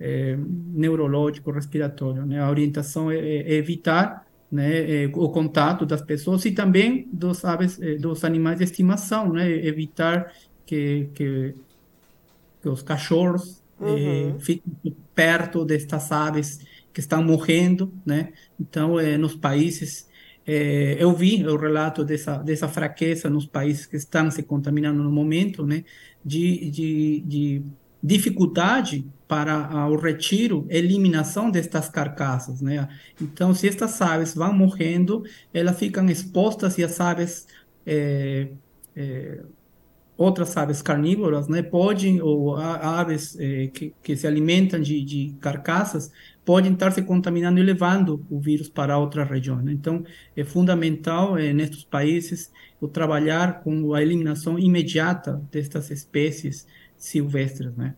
[0.00, 0.38] é, é,
[0.72, 2.24] neurológico, respiratório.
[2.26, 2.40] Né?
[2.40, 8.24] A orientação é, é evitar né, o contato das pessoas e também dos aves, dos
[8.24, 9.48] animais de estimação, né?
[9.48, 10.32] Evitar
[10.66, 11.54] que, que
[12.60, 14.36] que os cachorros eh, uhum.
[14.36, 16.60] eh, fiquem perto destas aves
[16.92, 18.32] que estão morrendo, né?
[18.58, 20.08] Então, eh, nos países,
[20.46, 25.10] eh, eu vi o relato dessa dessa fraqueza nos países que estão se contaminando no
[25.10, 25.84] momento, né?
[26.24, 27.62] De, de, de
[28.02, 32.88] dificuldade para o retiro, eliminação destas carcaças, né?
[33.20, 35.22] Então, se estas aves vão morrendo,
[35.54, 37.46] elas ficam expostas e as aves
[37.86, 38.48] é,
[38.96, 39.40] é,
[40.20, 46.12] outras aves carnívoras, né, podem, ou aves eh, que, que se alimentam de, de carcaças,
[46.44, 49.64] podem estar se contaminando e levando o vírus para outras regiões.
[49.64, 49.72] Né?
[49.72, 50.04] Então,
[50.36, 56.66] é fundamental nestes países o trabalhar com a eliminação imediata destas espécies
[57.00, 57.94] silvestres, né?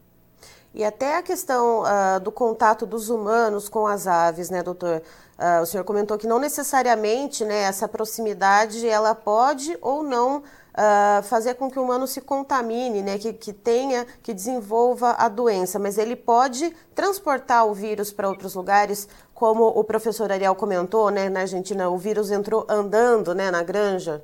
[0.74, 5.02] E até a questão uh, do contato dos humanos com as aves, né, doutor?
[5.38, 11.22] Uh, o senhor comentou que não necessariamente né, essa proximidade ela pode ou não uh,
[11.24, 15.78] fazer com que o humano se contamine, né, que, que tenha, que desenvolva a doença,
[15.78, 21.28] mas ele pode transportar o vírus para outros lugares, como o professor Ariel comentou, né,
[21.28, 24.22] na Argentina o vírus entrou andando, né, na granja.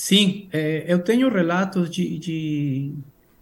[0.00, 2.94] Sim, é, eu tenho relatos de, de,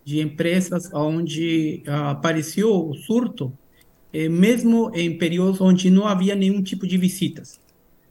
[0.04, 3.56] de empresas onde uh, apareceu o surto,
[4.12, 7.60] é, mesmo em períodos onde não havia nenhum tipo de visitas.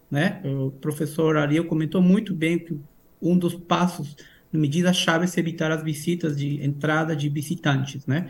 [0.10, 0.42] Né?
[0.46, 2.80] O professor Ariel comentou muito bem que
[3.22, 4.16] um dos passos,
[4.50, 8.30] medida chave é evitar as visitas de entrada de visitantes, né?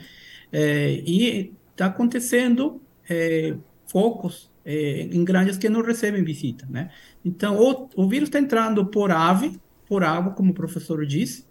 [0.52, 6.90] É, e está acontecendo é, focos é, em granjas que não recebem visita, né?
[7.24, 11.46] Então, o, o vírus está entrando por ave, por água, como o professor disse,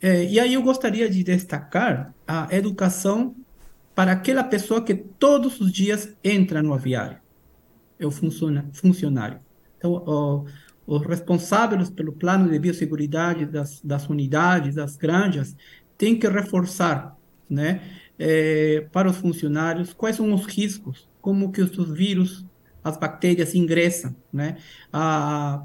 [0.00, 3.34] é, e aí eu gostaria de destacar a educação
[3.94, 7.18] para aquela pessoa que todos os dias entra no aviário,
[7.98, 9.40] é o funcionário.
[9.76, 10.44] Então, o,
[10.86, 15.54] os responsáveis pelo plano de biosseguridade das, das unidades, das granjas,
[15.98, 17.16] têm que reforçar,
[17.50, 17.82] né,
[18.18, 22.46] é, para os funcionários quais são os riscos, como que os vírus,
[22.82, 24.56] as bactérias ingressam, né,
[24.92, 25.62] a,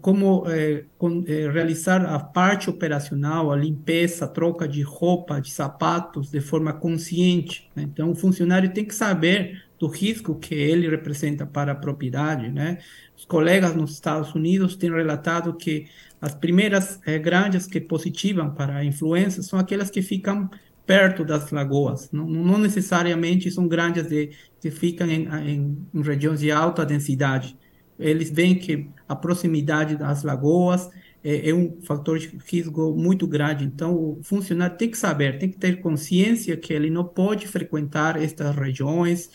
[0.00, 5.50] como é, com, é, realizar a parte operacional, a limpeza, a troca de roupa, de
[5.50, 7.68] sapatos, de forma consciente.
[7.74, 7.84] Né?
[7.84, 12.78] Então, o funcionário tem que saber do risco que ele representa para a propriedade, né?
[13.16, 15.86] Os colegas nos Estados Unidos têm relatado que
[16.20, 20.50] as primeiras eh, granjas que positivam para a influenza são aquelas que ficam
[20.84, 26.40] perto das lagoas, não, não necessariamente são granjas de, que ficam em, em, em regiões
[26.40, 27.54] de alta densidade.
[27.98, 30.88] Eles veem que a proximidade das lagoas
[31.22, 33.64] é, é, um fator de risco muito grande.
[33.64, 38.20] Então, o funcionário tem que saber, tem que ter consciência que ele não pode frequentar
[38.22, 39.30] estas regiões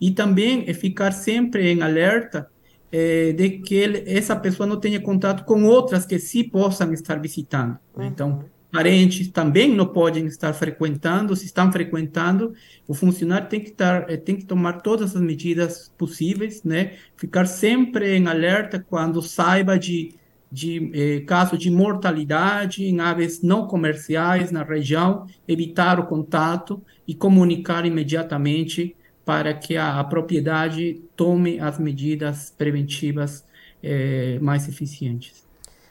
[0.00, 2.50] e também é ficar sempre em alerta
[2.90, 7.16] é, de que ele, essa pessoa não tenha contato com outras que sim possam estar
[7.20, 7.78] visitando.
[7.96, 8.04] Uhum.
[8.04, 12.54] Então, parentes também não podem estar frequentando, se estão frequentando,
[12.86, 16.96] o funcionário tem que estar, tem que tomar todas as medidas possíveis, né?
[17.16, 20.18] Ficar sempre em alerta quando saiba de
[20.50, 27.14] de eh, caso de mortalidade em aves não comerciais na região, evitar o contato e
[27.14, 33.44] comunicar imediatamente para que a, a propriedade tome as medidas preventivas
[33.82, 35.47] eh, mais eficientes.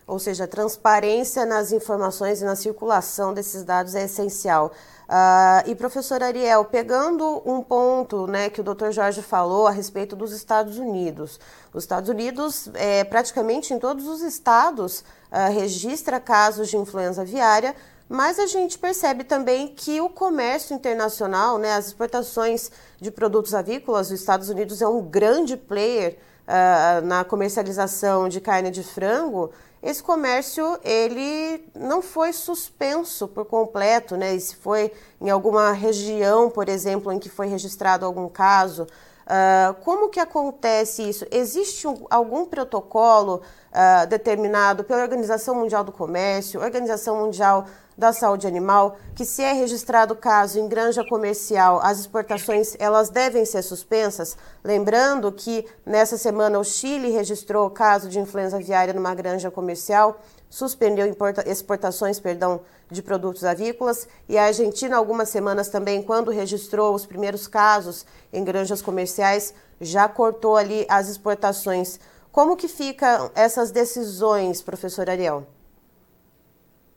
[0.08, 4.72] Ou seja, a transparência nas informações e na circulação desses dados é essencial.
[5.08, 8.91] Uh, e professor Ariel, pegando um ponto né, que o Dr.
[8.91, 11.39] Jorge falou a respeito dos Estados Unidos.
[11.74, 15.00] Os Estados Unidos, é, praticamente em todos os estados,
[15.32, 17.76] uh, registra casos de influenza aviária,
[18.10, 24.08] mas a gente percebe também que o comércio internacional, né, as exportações de produtos avícolas,
[24.08, 26.17] os Estados Unidos é um grande player
[26.48, 29.52] uh, na comercialização de carne de frango.
[29.88, 34.36] Esse comércio ele não foi suspenso por completo, né?
[34.36, 39.73] E se foi em alguma região, por exemplo, em que foi registrado algum caso, uh,
[39.86, 41.26] como que acontece isso?
[41.32, 47.65] Existe um, algum protocolo uh, determinado pela Organização Mundial do Comércio, Organização Mundial
[47.98, 53.44] da Saúde Animal, que se é registrado caso em granja comercial, as exportações elas devem
[53.44, 54.38] ser suspensas.
[54.64, 61.06] Lembrando que nessa semana o Chile registrou caso de influenza aviária numa granja comercial, suspendeu
[61.46, 67.48] exportações, perdão, de produtos avícolas e a Argentina algumas semanas também, quando registrou os primeiros
[67.48, 72.00] casos em granjas comerciais, já cortou ali as exportações.
[72.32, 75.57] Como que ficam essas decisões, professor Ariel?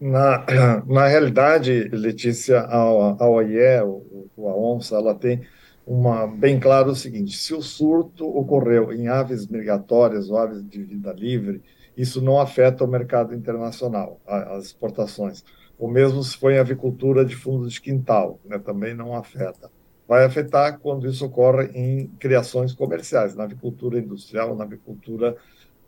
[0.01, 0.47] Na,
[0.87, 3.85] na realidade, Letícia, a, a OIE, a
[4.39, 5.47] ONSA, ela tem
[5.87, 10.83] uma, bem claro o seguinte: se o surto ocorreu em aves migratórias ou aves de
[10.83, 11.63] vida livre,
[11.97, 15.45] isso não afeta o mercado internacional, as exportações.
[15.79, 19.71] O mesmo se for em avicultura de fundo de quintal, né, também não afeta.
[20.07, 25.37] Vai afetar quando isso ocorre em criações comerciais, na avicultura industrial, na avicultura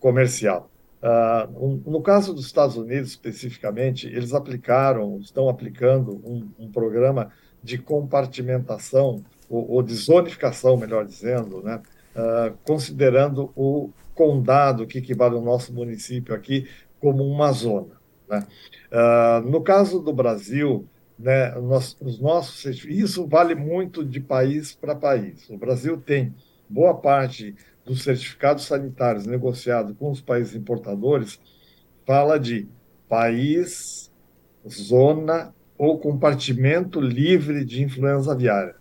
[0.01, 0.72] comercial.
[1.03, 7.77] Uh, no caso dos Estados Unidos, especificamente, eles aplicaram, estão aplicando um, um programa de
[7.77, 11.83] compartimentação, ou, ou, de zonificação, melhor dizendo, né?
[12.15, 16.69] Uh, considerando o condado, que equivale ao nosso município aqui,
[17.01, 18.01] como uma zona.
[18.29, 18.47] Né?
[18.93, 20.87] Uh, no caso do Brasil,
[21.19, 25.49] né, nós, os nossos, isso vale muito de país para país.
[25.51, 26.35] O Brasil tem
[26.69, 27.55] boa parte
[27.85, 31.41] dos certificados sanitários negociado com os países importadores
[32.07, 32.69] fala de
[33.09, 34.11] país,
[34.69, 38.77] zona ou compartimento livre de influenza aviária.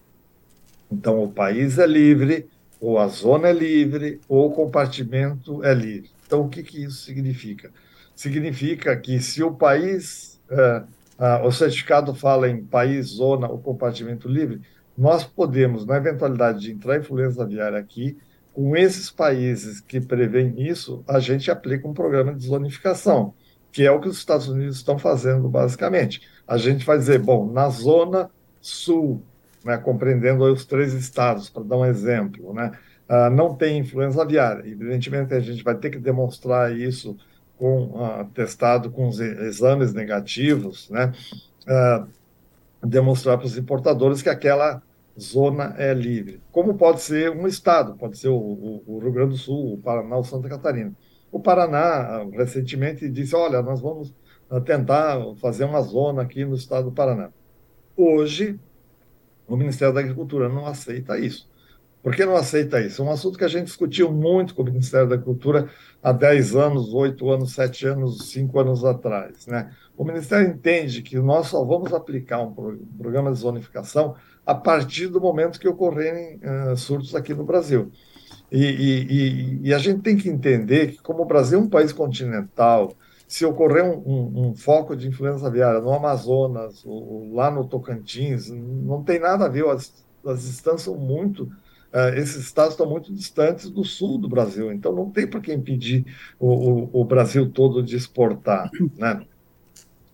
[0.92, 2.48] Então, o país é livre,
[2.80, 6.10] ou a zona é livre, ou o compartimento é livre.
[6.26, 7.72] Então, o que, que isso significa?
[8.16, 10.84] Significa que se o país, é,
[11.44, 14.62] o certificado fala em país, zona ou compartimento livre,
[14.98, 18.18] nós podemos, na eventualidade de entrar influenza aviária aqui,
[18.54, 23.34] com esses países que prevêem isso, a gente aplica um programa de zonificação,
[23.72, 26.22] que é o que os Estados Unidos estão fazendo basicamente.
[26.48, 29.24] A gente vai dizer, bom, na zona sul,
[29.64, 32.72] né, compreendendo os três estados, para dar um exemplo, né,
[33.10, 34.68] uh, não tem influenza aviária.
[34.68, 37.16] Evidentemente, a gente vai ter que demonstrar isso
[37.58, 41.14] com uh, testado com os exames negativos, né,
[41.68, 42.08] uh,
[42.86, 44.82] demonstrar para os importadores que aquela
[45.20, 46.42] zona é livre.
[46.52, 49.78] Como pode ser um estado, pode ser o, o, o, Rio Grande do Sul, o
[49.78, 50.94] Paraná ou Santa Catarina.
[51.32, 54.14] O Paraná, recentemente, disse: olha, nós vamos
[54.50, 57.30] ah, tentar fazer uma zona aqui no estado do Paraná.
[57.96, 58.60] Hoje,
[59.48, 61.50] o Ministério da Agricultura não aceita isso.
[62.02, 63.02] Por que não aceita isso?
[63.02, 65.70] É um assunto que a gente discutiu muito com o Ministério da Agricultura
[66.02, 69.46] há 10 anos, 8 anos, 7 anos, 5 anos atrás.
[69.46, 69.72] Né?
[69.96, 72.54] O Ministério entende que nós só vamos aplicar um
[72.98, 74.16] programa de zonificação
[74.46, 77.92] a partir do momento que ocorrerem uh, surtos aqui no Brasil.
[78.52, 81.94] E, e, e, a gente tem que entender que, como o Brasil é um país
[81.94, 82.94] continental,
[83.26, 88.50] se ocorrer um, um, um foco de influenza aviária no Amazonas, ou, lá no Tocantins,
[88.50, 91.44] não tem nada a ver, as, as distâncias são muito.
[91.94, 95.54] Uh, esses estados estão muito distantes do sul do Brasil, então não tem por que
[95.54, 96.06] impedir
[96.40, 98.70] o, o, o Brasil todo de exportar.
[98.98, 99.26] Né?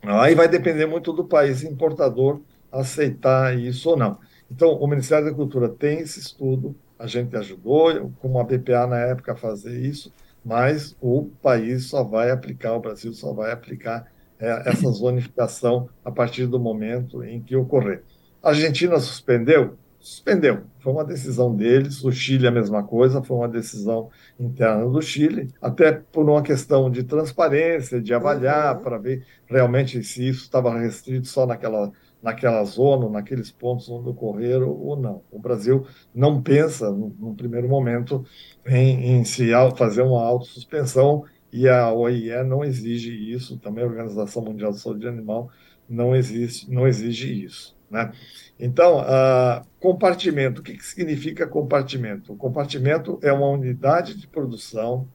[0.04, 4.18] Aí vai depender muito do país importador aceitar isso ou não.
[4.52, 8.98] Então, o Ministério da Cultura tem esse estudo, a gente ajudou, como a BPA na
[8.98, 10.12] época, a fazer isso,
[10.44, 14.08] mas o país só vai aplicar, o Brasil só vai aplicar
[14.40, 18.04] é, essa zonificação a partir do momento em que ocorrer.
[18.42, 19.78] A Argentina suspendeu?
[20.00, 20.64] Suspendeu.
[20.80, 22.04] Foi uma decisão deles.
[22.04, 24.10] O Chile, a mesma coisa, foi uma decisão
[24.40, 28.84] interna do Chile, até por uma questão de transparência, de avaliar, uhum.
[28.84, 31.92] para ver realmente se isso estava restrito só naquela,
[32.22, 35.22] naquela zona, naqueles pontos onde ocorreram ou não.
[35.32, 38.26] O Brasil não pensa, no primeiro momento,
[38.66, 44.44] em, em se fazer uma autossuspensão e a OIE não exige isso, também a Organização
[44.44, 45.50] Mundial de Saúde Animal
[45.88, 47.76] não, existe, não exige isso.
[47.90, 48.12] Né?
[48.60, 52.34] Então, uh, compartimento, o que, que significa compartimento?
[52.34, 55.08] O compartimento é uma unidade de produção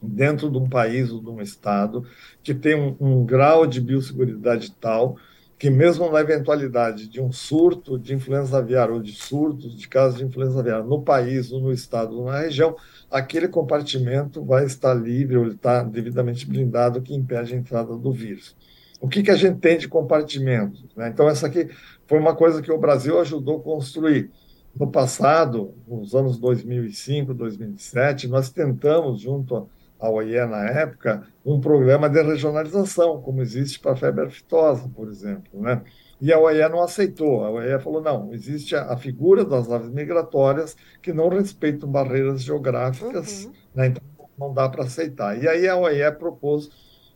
[0.00, 2.06] dentro de um país ou de um estado
[2.42, 5.16] que tem um, um grau de biosseguridade tal
[5.60, 10.18] que mesmo na eventualidade de um surto de influenza aviária ou de surtos de casos
[10.18, 12.74] de influenza aviária no país ou no estado ou na região,
[13.10, 18.56] aquele compartimento vai estar livre ou está devidamente blindado que impede a entrada do vírus.
[19.02, 20.82] O que, que a gente tem de compartimentos?
[20.96, 21.10] Né?
[21.10, 21.68] Então, essa aqui
[22.06, 24.30] foi uma coisa que o Brasil ajudou a construir.
[24.74, 29.68] No passado, nos anos 2005, 2007, nós tentamos, junto
[30.00, 35.08] a OIE na época, um programa de regionalização, como existe para a febre aftosa, por
[35.08, 35.60] exemplo.
[35.60, 35.82] Né?
[36.20, 37.44] E a OIE não aceitou.
[37.44, 42.42] A OIE falou: não, existe a, a figura das aves migratórias que não respeitam barreiras
[42.42, 43.52] geográficas, uhum.
[43.74, 43.86] né?
[43.88, 44.02] então
[44.38, 45.40] não dá para aceitar.
[45.40, 46.70] E aí a OIE propôs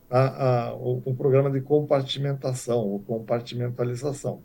[0.09, 4.43] a, a, o, o programa de compartimentação, ou compartimentalização.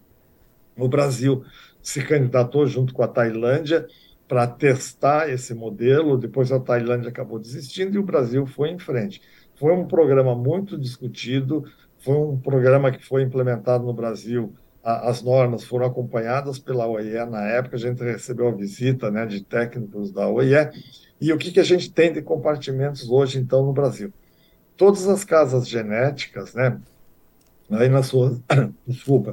[0.79, 1.45] O Brasil
[1.83, 3.87] se candidatou junto com a Tailândia
[4.31, 6.17] para testar esse modelo.
[6.17, 9.21] Depois a Tailândia acabou desistindo e o Brasil foi em frente.
[9.57, 11.65] Foi um programa muito discutido,
[11.99, 14.55] foi um programa que foi implementado no Brasil.
[14.85, 19.43] As normas foram acompanhadas pela OIE na época, a gente recebeu a visita né, de
[19.43, 20.71] técnicos da OIE.
[21.21, 24.13] E o que, que a gente tem de compartimentos hoje, então, no Brasil?
[24.77, 26.81] Todas as casas genéticas, né,
[27.69, 28.41] aí nas suas,
[28.87, 29.33] desculpa,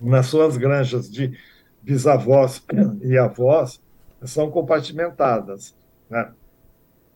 [0.00, 1.38] nas suas granjas de
[1.82, 2.64] bisavós
[3.02, 3.81] e avós
[4.24, 5.76] são compartimentadas.
[6.08, 6.32] Né?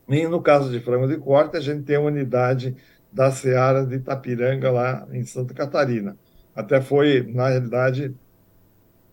[0.09, 2.77] E no caso de frango de corte, a gente tem a unidade
[3.13, 6.17] da Seara de Itapiranga, lá em Santa Catarina.
[6.55, 8.15] Até foi, na realidade,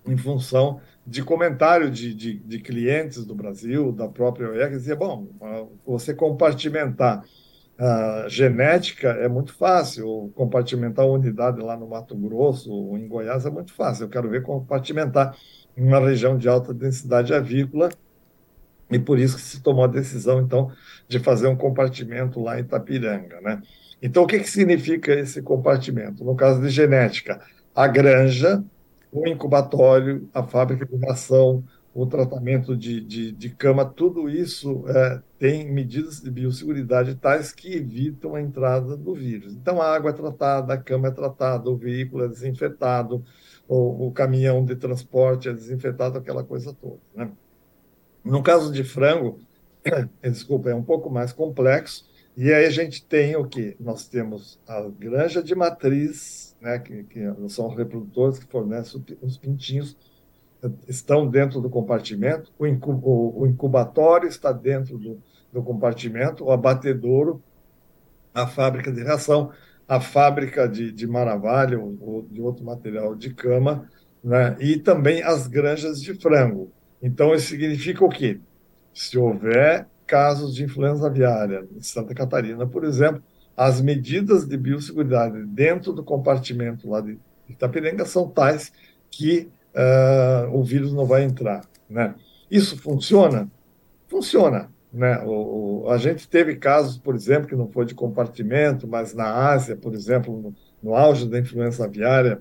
[0.05, 4.95] em função de comentário de, de, de clientes do Brasil, da própria OEA, que dizia,
[4.95, 5.27] bom,
[5.85, 7.23] você compartimentar
[7.77, 13.45] a genética é muito fácil, compartimentar a unidade lá no Mato Grosso ou em Goiás
[13.45, 14.05] é muito fácil.
[14.05, 15.35] Eu quero ver compartimentar
[15.75, 17.89] uma região de alta densidade avícola
[18.91, 20.71] e por isso que se tomou a decisão, então,
[21.07, 23.61] de fazer um compartimento lá em Itapiranga, né?
[24.01, 26.23] Então, o que, que significa esse compartimento?
[26.23, 27.41] No caso de genética,
[27.73, 28.63] a granja,
[29.11, 31.63] o incubatório, a fábrica de ração,
[31.93, 37.75] o tratamento de, de, de cama, tudo isso é, tem medidas de biosseguridade tais que
[37.75, 39.53] evitam a entrada do vírus.
[39.53, 43.23] Então, a água é tratada, a cama é tratada, o veículo é desinfetado,
[43.67, 46.99] o, o caminhão de transporte é desinfetado, aquela coisa toda.
[47.15, 47.31] Né?
[48.23, 49.39] No caso de frango,
[50.21, 52.05] desculpa, é um pouco mais complexo,
[52.35, 53.75] e aí a gente tem o que?
[53.79, 59.37] Nós temos a granja de matriz, né, que, que são os reprodutores que fornecem os
[59.37, 59.95] pintinhos,
[60.87, 67.43] estão dentro do compartimento, o, o incubatório está dentro do, do compartimento, o abatedouro,
[68.33, 69.51] a fábrica de ração,
[69.93, 73.87] a fábrica de, de maravalho ou de outro material de cama,
[74.23, 74.55] né?
[74.59, 76.71] e também as granjas de frango.
[76.99, 78.39] Então, isso significa o quê?
[78.91, 83.21] Se houver casos de influenza aviária em Santa Catarina, por exemplo,
[83.55, 88.73] as medidas de biosseguridade dentro do compartimento lá de Itapirenga são tais
[89.11, 91.61] que uh, o vírus não vai entrar.
[91.87, 92.15] Né?
[92.49, 93.47] Isso funciona?
[94.07, 94.71] Funciona.
[94.93, 95.19] Né?
[95.23, 99.51] O, o, a gente teve casos, por exemplo, que não foi de compartimento, mas na
[99.51, 102.39] Ásia, por exemplo, no, no auge da influenza aviária,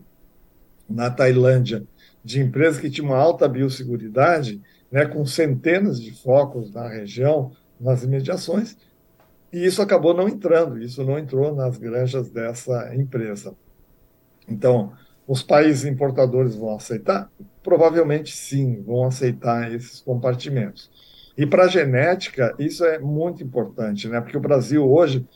[0.89, 1.85] na Tailândia,
[2.23, 8.03] de empresas que tinham uma alta biosseguridade, né, com centenas de focos na região, nas
[8.03, 8.77] imediações,
[9.51, 13.55] e isso acabou não entrando, isso não entrou nas granjas dessa empresa.
[14.47, 14.93] Então,
[15.27, 17.31] os países importadores vão aceitar?
[17.63, 20.91] Provavelmente sim, vão aceitar esses compartimentos.
[21.37, 24.21] E para a genética, isso é muito importante, né?
[24.21, 25.27] porque o Brasil hoje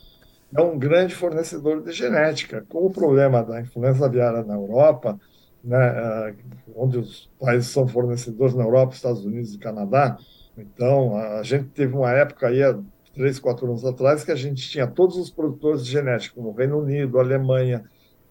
[0.55, 2.65] é um grande fornecedor de genética.
[2.69, 5.19] Com o problema da influenza aviária na Europa,
[5.65, 6.33] né, ah,
[6.75, 10.17] onde os países são fornecedores na Europa, Estados Unidos e Canadá,
[10.57, 12.79] então a gente teve uma época aí, há
[13.15, 16.79] três, quatro anos atrás, que a gente tinha todos os produtores de genética, como Reino
[16.79, 17.85] Unido, Alemanha,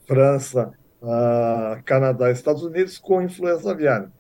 [0.08, 4.12] França, uh, Canadá e Estados Unidos, com influenza aviária.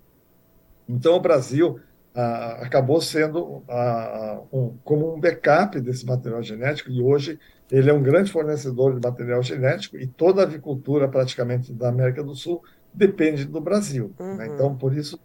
[0.88, 1.80] Então o Brasil
[2.16, 7.38] ah, acabou sendo ah, um, como um backup desse material genético e hoje
[7.70, 12.24] ele é um grande fornecedor de material genético e toda a avicultura praticamente da América
[12.24, 12.64] do Sul
[12.94, 14.14] depende do Brasil.
[14.18, 14.26] Né?
[14.26, 14.38] Uhum.
[14.38, 14.48] Né?
[14.48, 15.20] Então, por isso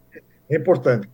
[0.49, 1.09] é importante.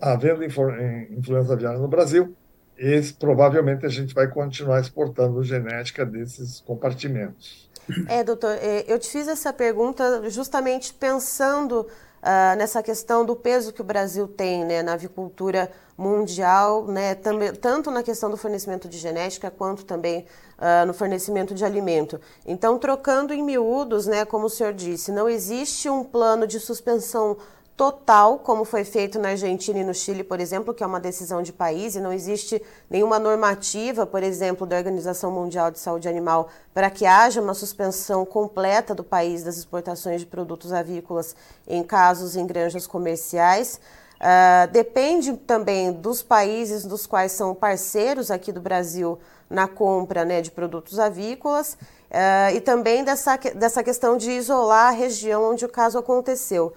[0.00, 2.34] Havendo influenza aviária no Brasil,
[2.76, 7.70] esse, provavelmente a gente vai continuar exportando genética desses compartimentos.
[8.08, 11.86] É, doutor, é, eu te fiz essa pergunta justamente pensando
[12.22, 17.52] uh, nessa questão do peso que o Brasil tem né, na avicultura mundial, né, também,
[17.52, 20.24] tanto na questão do fornecimento de genética quanto também
[20.58, 22.20] uh, no fornecimento de alimento.
[22.46, 27.36] Então, trocando em miúdos, né, como o senhor disse, não existe um plano de suspensão
[27.76, 31.42] total, como foi feito na Argentina e no Chile, por exemplo, que é uma decisão
[31.42, 36.48] de país, e não existe nenhuma normativa, por exemplo, da Organização Mundial de Saúde Animal
[36.74, 41.34] para que haja uma suspensão completa do país das exportações de produtos avícolas
[41.66, 43.80] em casos em granjas comerciais.
[44.20, 49.18] Uh, depende também dos países dos quais são parceiros aqui do Brasil
[49.50, 51.76] na compra né, de produtos avícolas
[52.08, 56.72] uh, e também dessa, dessa questão de isolar a região onde o caso aconteceu.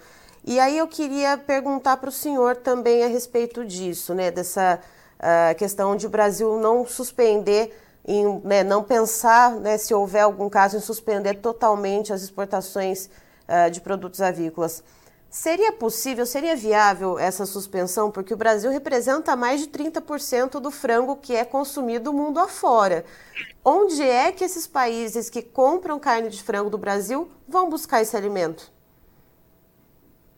[0.47, 4.79] E aí eu queria perguntar para o senhor também a respeito disso, né, dessa
[5.17, 7.75] uh, questão de o Brasil não suspender,
[8.07, 13.09] em, né, não pensar, né, se houver algum caso, em suspender totalmente as exportações
[13.49, 14.83] uh, de produtos avícolas.
[15.31, 18.11] Seria possível, seria viável essa suspensão?
[18.11, 23.03] Porque o Brasil representa mais de 30% do frango que é consumido mundo afora.
[23.63, 28.15] Onde é que esses países que compram carne de frango do Brasil vão buscar esse
[28.15, 28.74] alimento?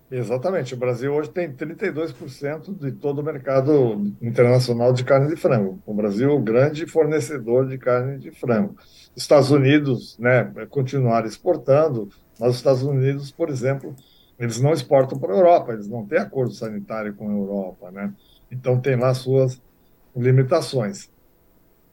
[0.10, 0.74] Exatamente.
[0.74, 5.82] O Brasil hoje tem 32% de todo o mercado internacional de carne de frango.
[5.86, 8.78] O Brasil é um grande fornecedor de carne de frango.
[9.16, 13.94] Estados Unidos, né, continuar exportando, mas os Estados Unidos, por exemplo,
[14.40, 18.14] eles não exportam para a Europa, eles não têm acordo sanitário com a Europa, né?
[18.52, 19.62] Então tem lá suas
[20.16, 21.10] limitações.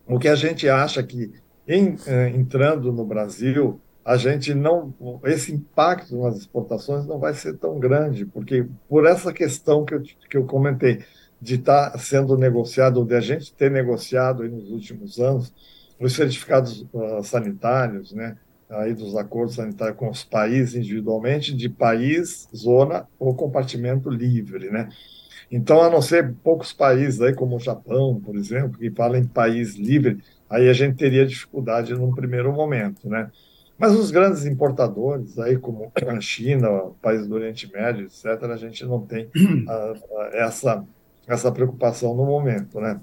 [0.07, 1.33] O que a gente acha que
[1.67, 4.93] em, eh, entrando no Brasil a gente não,
[5.25, 10.03] esse impacto nas exportações não vai ser tão grande, porque por essa questão que eu,
[10.03, 11.03] que eu comentei,
[11.41, 15.53] de estar tá sendo negociado, de a gente ter negociado nos últimos anos,
[16.01, 18.37] os certificados uh, sanitários, né,
[18.69, 24.89] aí dos acordos sanitários com os países individualmente, de país, zona ou compartimento livre, né?
[25.51, 29.27] Então, a não ser poucos países aí, como o Japão, por exemplo, que falam em
[29.27, 33.31] país livre, aí a gente teria dificuldade num primeiro momento, né?
[33.79, 38.85] Mas os grandes importadores, aí como a China, países do Oriente Médio, etc., a gente
[38.85, 39.29] não tem
[39.68, 40.85] a, a, essa,
[41.27, 43.01] essa preocupação no momento, né?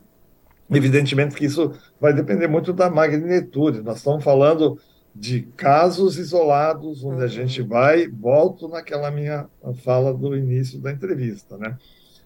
[0.70, 3.82] Evidentemente que isso vai depender muito da magnitude.
[3.82, 4.80] Nós estamos falando
[5.14, 7.68] de casos isolados, onde a gente uhum.
[7.68, 9.48] vai, volto naquela minha
[9.84, 11.78] fala do início da entrevista, né?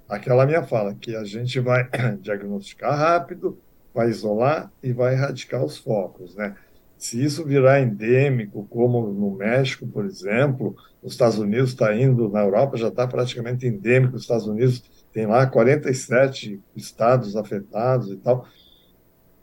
[0.08, 1.90] Aquela minha fala, que a gente vai
[2.22, 3.58] diagnosticar rápido,
[3.92, 6.56] vai isolar e vai erradicar os focos, né?
[6.98, 12.42] Se isso virar endêmico, como no México, por exemplo, os Estados Unidos está indo, na
[12.42, 18.46] Europa já está praticamente endêmico, os Estados Unidos tem lá 47 estados afetados e tal.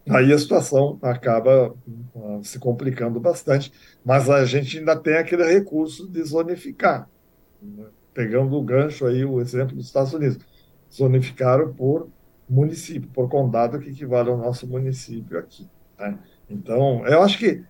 [0.08, 1.72] Aí a situação acaba
[2.14, 3.72] uh, se complicando bastante,
[4.04, 7.08] mas a gente ainda tem aquele recurso de zonificar.
[7.62, 7.86] Né?
[8.12, 10.38] Pegando o gancho aí, o exemplo dos Estados Unidos.
[10.92, 12.08] Zonificaram por
[12.48, 15.68] município, por condado, que equivale ao nosso município aqui.
[15.98, 16.18] Né?
[16.52, 17.62] Então, eu acho que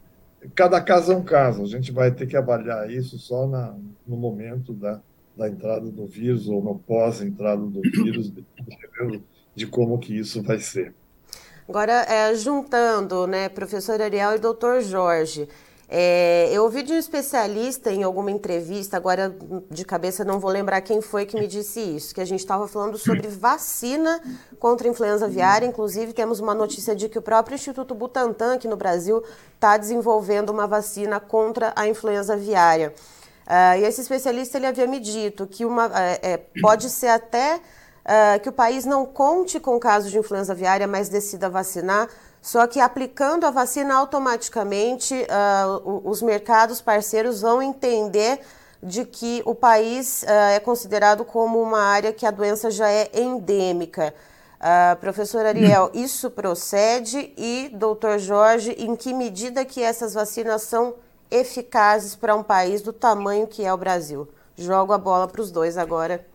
[0.54, 1.62] cada caso é um caso.
[1.62, 3.74] A gente vai ter que avaliar isso só na,
[4.06, 5.00] no momento da,
[5.36, 9.22] da entrada do vírus ou no pós-entrada do vírus, dependendo
[9.54, 10.94] de como que isso vai ser.
[11.68, 15.48] Agora, é, juntando, né, professor Ariel e doutor Jorge,
[15.94, 19.36] é, eu ouvi de um especialista em alguma entrevista, agora
[19.70, 22.66] de cabeça não vou lembrar quem foi que me disse isso, que a gente estava
[22.66, 24.18] falando sobre vacina
[24.58, 25.66] contra a influenza aviária.
[25.66, 29.22] Inclusive, temos uma notícia de que o próprio Instituto Butantan, aqui no Brasil,
[29.54, 32.94] está desenvolvendo uma vacina contra a influenza aviária.
[33.46, 35.90] Uh, e esse especialista ele havia me dito que uma,
[36.22, 37.60] é, pode ser até
[38.04, 42.08] uh, que o país não conte com casos de influenza aviária, mas decida vacinar
[42.42, 48.40] só que aplicando a vacina automaticamente, uh, os mercados parceiros vão entender
[48.82, 53.08] de que o país uh, é considerado como uma área que a doença já é
[53.14, 54.12] endêmica.
[54.58, 57.32] Uh, professor Ariel, isso procede?
[57.36, 60.94] E, doutor Jorge, em que medida que essas vacinas são
[61.30, 64.28] eficazes para um país do tamanho que é o Brasil?
[64.56, 66.31] Jogo a bola para os dois agora.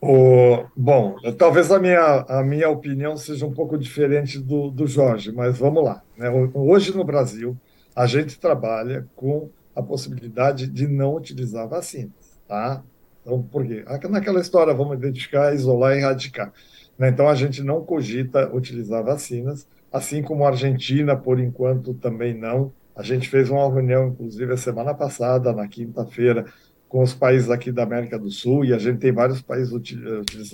[0.00, 5.32] O, bom, talvez a minha, a minha opinião seja um pouco diferente do, do Jorge,
[5.32, 6.02] mas vamos lá.
[6.16, 6.30] Né?
[6.54, 7.56] Hoje no Brasil,
[7.96, 12.38] a gente trabalha com a possibilidade de não utilizar vacinas.
[12.46, 12.82] Tá?
[13.22, 13.84] Então, por quê?
[14.08, 16.52] Naquela história, vamos identificar, isolar e erradicar.
[16.96, 17.08] Né?
[17.08, 22.72] Então, a gente não cogita utilizar vacinas, assim como a Argentina, por enquanto, também não.
[22.94, 26.46] A gente fez uma reunião, inclusive, a semana passada, na quinta-feira,
[26.88, 29.72] com os países aqui da América do Sul, e a gente tem vários países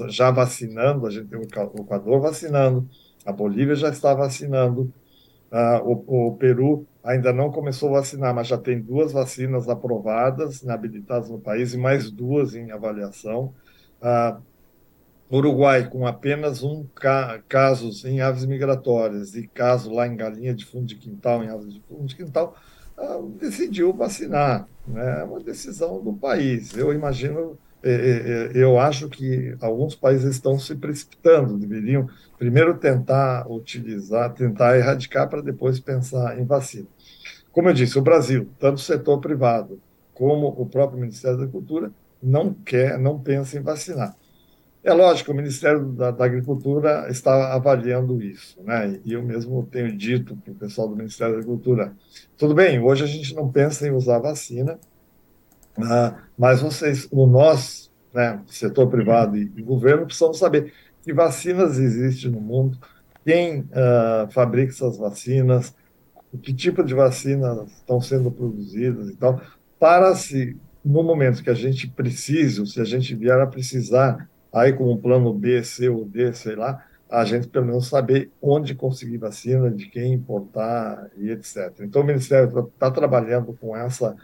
[0.08, 2.88] já vacinando, a gente tem o Equador vacinando,
[3.24, 4.92] a Bolívia já está vacinando,
[5.52, 10.66] uh, o, o, Peru ainda não começou a vacinar, mas já tem duas vacinas aprovadas,
[10.68, 13.54] habilitadas no país, e mais duas em avaliação.
[14.02, 14.42] Uh,
[15.30, 20.64] Uruguai, com apenas um ca casos em aves migratórias e caso lá em galinha de
[20.64, 22.56] fundo de quintal, em aves de fundo de quintal,
[23.38, 24.68] decidiu vacinar.
[24.86, 25.20] Né?
[25.20, 26.76] É uma decisão do país.
[26.76, 33.50] Eu imagino, é, é, eu acho que alguns países estão se precipitando, deveriam primeiro tentar
[33.50, 36.86] utilizar, tentar erradicar para depois pensar em vacina.
[37.52, 39.80] Como eu disse, o Brasil, tanto o setor privado
[40.12, 41.90] como o próprio Ministério da Agricultura,
[42.22, 44.16] não quer, não pensa em vacinar.
[44.84, 49.00] É lógico, o Ministério da, da, Agricultura está avaliando isso, né?
[49.02, 51.96] E eu mesmo tenho dito para o pessoal do Ministério da Agricultura:
[52.36, 54.78] tudo bem, hoje a gente não pensa em usar vacina,
[55.78, 60.70] uh, mas vocês, o nós, né, setor privado e, e governo, precisamos saber
[61.02, 62.76] que vacinas existem no mundo,
[63.24, 65.74] quem uh, fabrica essas vacinas,
[66.42, 69.40] que tipo de vacinas estão sendo produzidas e tal,
[69.80, 74.28] para se, no momento que a gente precise, ou se a gente vier a precisar
[74.54, 78.30] aí com um plano B, C ou D, sei lá, a gente pelo menos saber
[78.40, 81.72] onde conseguir vacina, de quem importar e etc.
[81.80, 84.16] Então o Ministério está tá trabalhando com essa,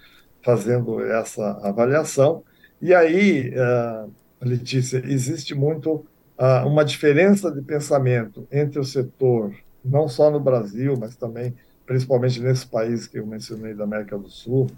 [0.43, 2.45] fazendo essa avaliação.
[2.81, 4.11] E aí, uh,
[4.41, 6.07] Letícia, existe muito
[6.39, 9.55] uh, uma diferença de pensamento entre o setor,
[9.85, 11.55] não só no Brasil, mas também,
[11.85, 14.69] principalmente nesses países que eu mencionei da América do Sul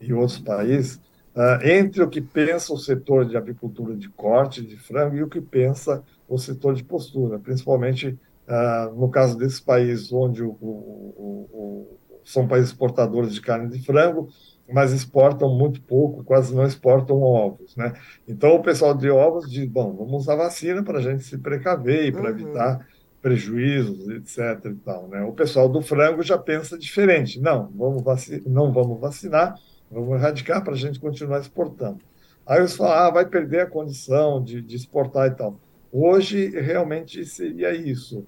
[0.00, 1.00] e outros países,
[1.36, 5.28] uh, entre o que pensa o setor de avicultura de corte de frango e o
[5.28, 8.18] que pensa o setor de postura, principalmente
[8.48, 13.84] uh, no caso desses países onde o, o, o, são países exportadores de carne de
[13.84, 14.28] frango,
[14.72, 17.92] mas exportam muito pouco, quase não exportam ovos, né?
[18.26, 22.06] Então o pessoal de ovos diz, bom, vamos usar vacina para a gente se precaver
[22.06, 22.40] e para uhum.
[22.40, 22.86] evitar
[23.22, 24.72] prejuízos, etc.
[24.72, 25.22] E tal, né?
[25.22, 29.54] O pessoal do frango já pensa diferente, não, vamos vacinar, não vamos vacinar,
[29.90, 32.00] Vamos erradicar para a gente continuar exportando.
[32.46, 35.58] Aí eles falam, ah, vai perder a condição de, de exportar e tal.
[35.92, 38.26] Hoje, realmente, seria isso.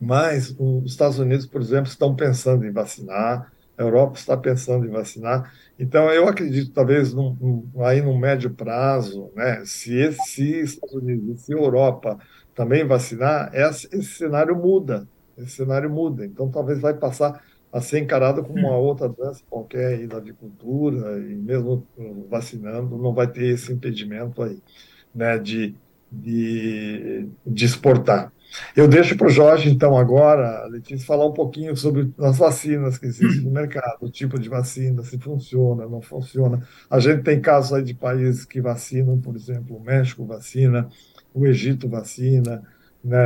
[0.00, 4.90] Mas os Estados Unidos, por exemplo, estão pensando em vacinar, a Europa está pensando em
[4.90, 5.52] vacinar.
[5.78, 10.94] Então, eu acredito, talvez, num, num, aí no médio prazo, né, se, esse, se Estados
[10.96, 12.18] Unidos se Europa
[12.54, 15.08] também vacinar, esse, esse cenário muda.
[15.38, 16.26] Esse cenário muda.
[16.26, 17.42] Então, talvez vai passar
[17.72, 21.86] a ser encarada como uma outra doença qualquer aí da agricultura, e mesmo
[22.28, 24.62] vacinando, não vai ter esse impedimento aí,
[25.14, 25.74] né, de,
[26.10, 28.30] de, de exportar.
[28.76, 33.06] Eu deixo para o Jorge, então, agora, Letícia, falar um pouquinho sobre as vacinas que
[33.06, 36.66] existem no mercado, o tipo de vacina, se funciona, não funciona.
[36.90, 40.88] A gente tem casos aí de países que vacinam, por exemplo, o México vacina,
[41.32, 42.62] o Egito vacina,
[43.04, 43.18] né,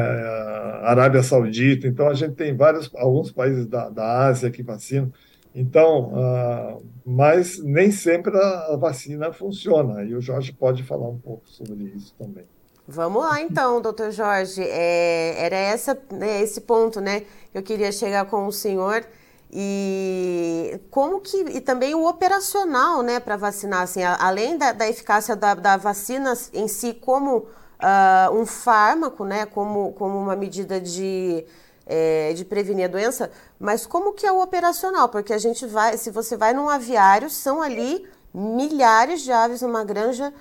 [0.83, 1.87] Arábia Saudita.
[1.87, 5.13] Então, a gente tem vários, alguns países da, da Ásia que vacinam.
[5.55, 10.05] Então, uh, mas nem sempre a vacina funciona.
[10.05, 12.45] E o Jorge pode falar um pouco sobre isso também.
[12.87, 14.63] Vamos lá, então, doutor Jorge.
[14.63, 17.23] É, era essa, né, esse ponto, né,
[17.53, 19.05] eu queria chegar com o senhor
[19.51, 25.35] e como que e também o operacional, né, para vacinar, assim, além da, da eficácia
[25.35, 27.47] da, da vacina em si, como
[27.81, 31.45] uh, um fármaco, né, como, como uma medida de,
[31.87, 35.09] é, de prevenir a doença, mas como que é o operacional?
[35.09, 39.85] Porque a gente vai, se você vai num aviário, são ali milhares de aves numa
[39.85, 40.33] granja.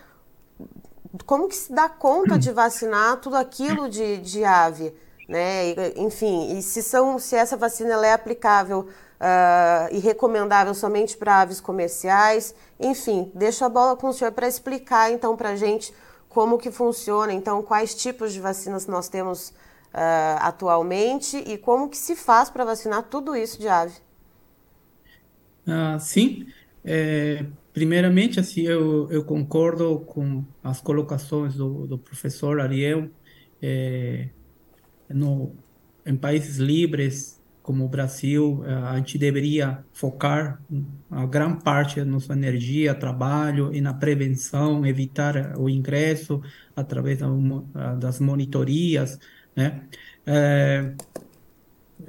[1.25, 4.93] Como que se dá conta de vacinar tudo aquilo de, de ave?
[5.27, 5.73] Né?
[5.95, 11.41] enfim, e se, são, se essa vacina ela é aplicável uh, e recomendável somente para
[11.41, 15.91] aves comerciais, enfim, deixo a bola com o senhor para explicar então para a gente
[16.35, 19.51] como que funciona, então quais tipos de vacinas nós temos
[19.93, 23.93] uh, atualmente e como que se faz para vacinar tudo isso de ave.
[25.65, 26.45] Ah, sim,
[26.83, 33.09] é, primeiramente assim eu, eu concordo com as colocações do, do professor Ariel
[33.61, 34.27] é,
[35.07, 35.55] no,
[36.05, 37.34] em países livres
[37.65, 40.61] como o Brasil, eh, a gente deveria focar
[41.09, 46.43] a grande parte da nossa energia, trabalho e na prevenção, evitar o ingresso
[46.75, 47.19] através
[47.99, 49.19] das monitorias,
[49.55, 49.81] né?
[50.27, 50.93] É,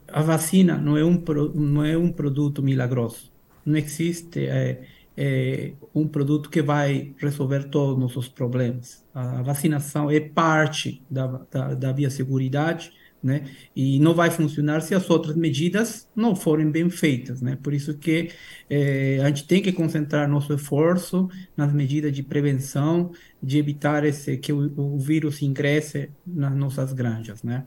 [0.09, 1.23] a vacina não é um
[1.55, 3.33] não é um produto milagroso.
[3.65, 4.83] Não existe é,
[5.17, 9.03] é, um produto que vai resolver todos os nossos problemas.
[9.15, 12.93] A vacinação é parte da, da, da biosseguridade,
[13.27, 13.45] né?
[13.75, 17.59] E não vai funcionar se as outras medidas não forem bem feitas, né?
[17.61, 18.31] Por isso que
[18.71, 23.11] é, a gente tem que concentrar nosso esforço nas medidas de prevenção,
[23.43, 27.67] de evitar esse que o, o vírus ingresse nas nossas granjas, né?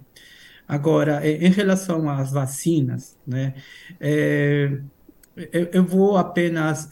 [0.66, 3.54] Agora, em relação às vacinas, né?
[4.00, 4.80] É,
[5.52, 6.88] eu, eu vou apenas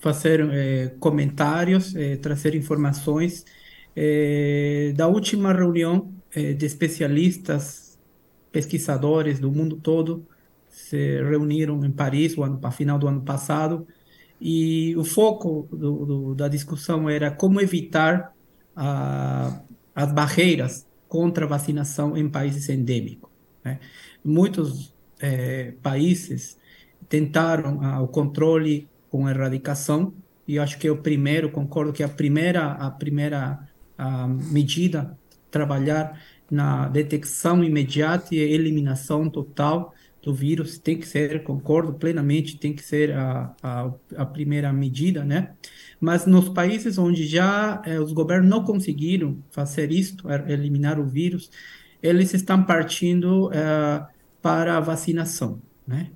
[0.00, 3.44] fazer comentários, trazer informações
[4.96, 7.98] da última reunião é, de especialistas,
[8.50, 10.26] pesquisadores do mundo todo,
[10.68, 13.86] se reuniram em Paris no ano, final do ano passado
[14.40, 18.34] e o foco do, do, da discussão era como evitar
[19.94, 23.30] as barreiras contra a vacinação em países endêmicos.
[23.64, 23.78] Né?
[24.24, 26.58] Muitos é, países
[27.08, 30.12] tentaram ah, o controle com erradicação
[30.46, 33.60] e acho que é o primeiro concordo que a primeira a primeira
[33.96, 35.16] a medida
[35.54, 40.78] trabalhar na detecção imediata e eliminação total do vírus.
[40.78, 45.54] Tem que ser concordo plenamente tem que ser a, a, a primeira medida né?
[46.00, 51.50] Mas nos países onde já eh, os governos não conseguiram fazer isto eliminar o vírus
[52.02, 54.06] eles estão partindo eh,
[54.42, 56.10] para a vacinação né?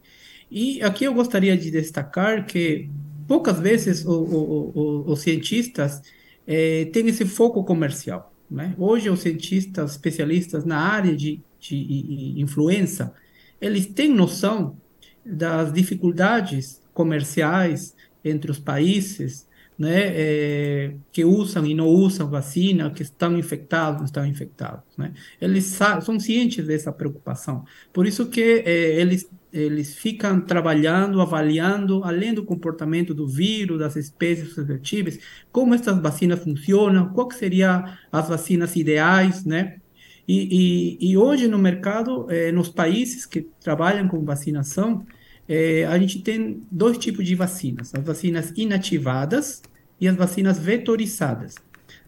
[0.50, 2.90] E aqui eu gostaria de destacar que
[3.28, 4.72] poucas vezes o, o,
[5.06, 6.02] o, os cientistas
[6.46, 8.34] é, têm esse foco comercial.
[8.50, 8.74] Né?
[8.78, 13.12] Hoje, os cientistas especialistas na área de, de influenza,
[13.60, 14.76] eles têm noção
[15.24, 17.94] das dificuldades comerciais
[18.24, 19.46] entre os países,
[19.78, 25.14] né, é, que usam e não usam vacina, que estão infectados, não estão infectados, né?
[25.40, 25.66] Eles
[26.02, 27.64] são cientes dessa preocupação.
[27.92, 33.96] Por isso que é, eles eles ficam trabalhando, avaliando, além do comportamento do vírus, das
[33.96, 35.18] espécies suscetíveis,
[35.50, 39.78] como essas vacinas funcionam, qual seriam as vacinas ideais, né?
[40.26, 45.06] E, e, e hoje no mercado, eh, nos países que trabalham com vacinação,
[45.48, 49.62] eh, a gente tem dois tipos de vacinas, as vacinas inativadas
[49.98, 51.54] e as vacinas vetorizadas.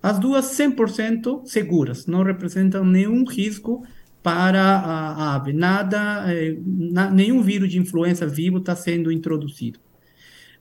[0.03, 3.83] As duas 100% seguras, não representam nenhum risco
[4.23, 5.53] para a, ave.
[5.53, 9.79] Nada, é, na, nenhum vírus de influenza vivo está sendo introduzido.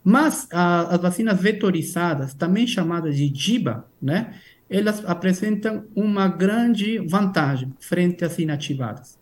[0.04, 4.34] Mas a, as vacinas vetorizadas, também chamadas de DIBA, né,
[4.70, 9.18] elas apresentam uma grande vantagem frente às inativadas.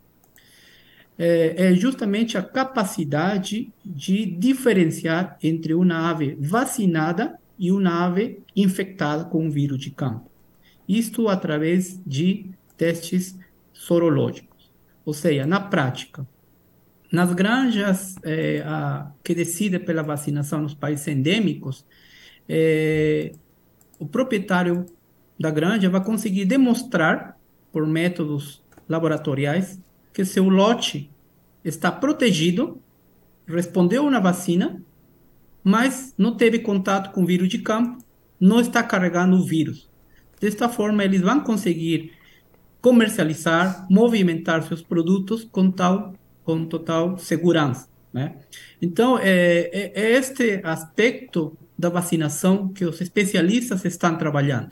[1.17, 9.25] É, é justamente a capacidade de diferenciar entre uma ave vacinada e uma ave infectada
[9.25, 10.29] com o vírus de campo.
[10.87, 12.45] Isto através de
[12.77, 13.35] testes
[13.77, 14.71] sorológicos.
[15.05, 16.27] Ou seja, na prática,
[17.11, 21.85] nas granjas é, a, que decidem pela vacinação nos países endêmicos,
[22.49, 23.31] é,
[23.99, 24.85] o proprietário
[25.39, 27.37] da granja vai conseguir demonstrar,
[27.71, 29.79] por métodos laboratoriais,
[30.11, 31.11] que seu lote
[31.63, 32.81] está protegido,
[33.45, 34.81] respondeu na vacina,
[35.63, 38.03] mas não teve contato com o vírus de campo,
[38.39, 39.89] não está carregando o vírus.
[40.39, 42.16] Desta forma, eles vão conseguir
[42.87, 48.35] comercializar, movimentar seus produtos com tal com total segurança, né?
[48.81, 54.69] Então é, é, é este aspecto da vacinação que os especialistas estão trabalhando.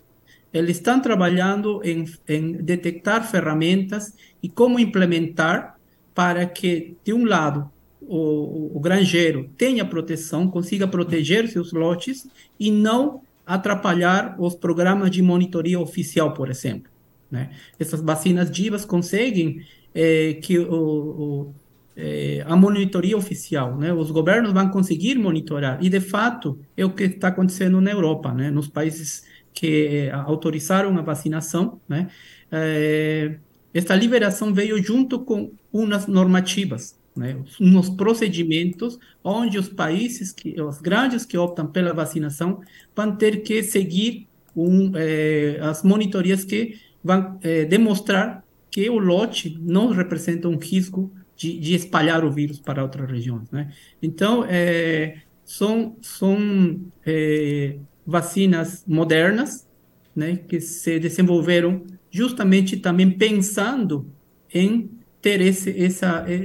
[0.54, 5.76] Eles estão trabalhando em, em detectar ferramentas e como implementar
[6.14, 12.72] para que, de um lado, o, o granjeiro tenha proteção, consiga proteger seus lotes e
[12.72, 16.95] não atrapalhar os programas de monitoria oficial, por exemplo.
[17.30, 17.52] Né?
[17.80, 21.54] Essas vacinas divas conseguem é, que o, o
[21.96, 23.94] é, a monitoria oficial, né?
[23.94, 28.34] Os governos vão conseguir monitorar e de fato é o que está acontecendo na Europa,
[28.34, 28.52] né?
[28.52, 29.24] Nos países
[29.54, 32.10] que é, autorizaram a vacinação, né?
[32.52, 33.38] É,
[33.74, 37.38] esta liberação veio junto com umas normativas, né?
[37.62, 42.62] Uns procedimentos onde os países que, os grandes que optam pela vacinação
[42.94, 49.60] vão ter que seguir um, é, as monitorias que vão é, demonstrar que o lote
[49.62, 53.72] não representa um risco de, de, espalhar o vírus para outras regiões, né?
[54.02, 57.78] Então, é, são, são é,
[58.08, 59.68] vacinas modernas,
[60.16, 64.10] né, que se desenvolveram justamente também pensando
[64.52, 64.90] em
[65.22, 66.36] ter esse, essa, é, é,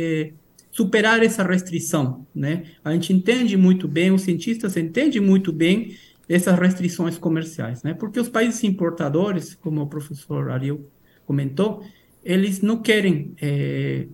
[0.00, 0.32] é,
[0.70, 2.64] superar essa restrição, né?
[2.84, 5.96] A gente entende muito bem, os cientistas entendem muito bem
[6.34, 7.92] essas restrições comerciais, né?
[7.92, 10.88] Porque os países importadores, como o professor Ariel
[11.26, 11.84] comentou,
[12.22, 14.06] eles não querem é,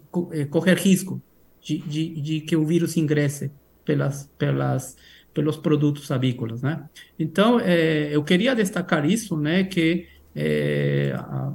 [0.49, 1.21] correr risco
[1.61, 3.51] de, de, de, que o vírus ingresse
[3.85, 4.97] pelas, pelas
[5.35, 6.89] pelos produtos avícolas, né?
[7.19, 11.53] Então, é, eu queria destacar isso, né, que é, a,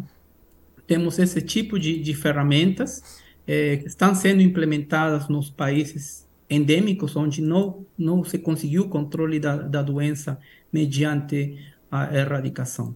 [0.86, 6.21] temos esse tipo de, de ferramentas que estão sendo implementadas nos países
[6.52, 10.38] endêmicos, onde não, não se conseguiu o controle da, da doença
[10.72, 11.58] mediante
[11.90, 12.94] a erradicação.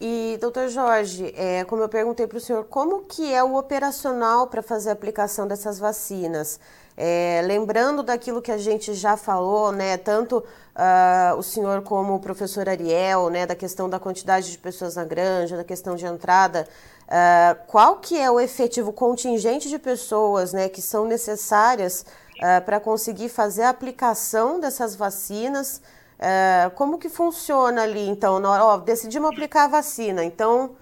[0.00, 4.48] E, doutor Jorge, é, como eu perguntei para o senhor, como que é o operacional
[4.48, 6.58] para fazer a aplicação dessas vacinas?
[6.96, 12.20] É, lembrando daquilo que a gente já falou, né, tanto uh, o senhor como o
[12.20, 16.68] professor Ariel, né, da questão da quantidade de pessoas na granja, da questão de entrada,
[17.12, 22.06] uh, qual que é o efetivo contingente de pessoas né, que são necessárias
[22.38, 25.82] uh, para conseguir fazer a aplicação dessas vacinas?
[26.24, 28.40] É, como que funciona ali, então?
[28.44, 30.76] Ó, decidimos aplicar a vacina, então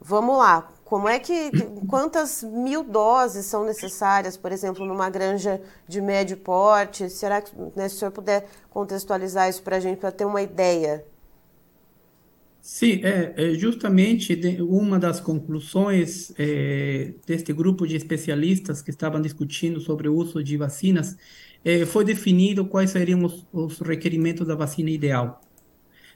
[0.00, 0.66] vamos lá.
[0.82, 1.50] Como é que.
[1.86, 7.10] Quantas mil doses são necessárias, por exemplo, numa granja de médio porte?
[7.10, 10.40] Será que, né, se o senhor puder contextualizar isso para a gente, para ter uma
[10.40, 11.04] ideia?
[12.70, 19.80] Sim, é, é justamente uma das conclusões é, deste grupo de especialistas que estavam discutindo
[19.80, 21.16] sobre o uso de vacinas
[21.64, 25.40] eh, foi definido quais seriam os, os, requerimentos da vacina ideal.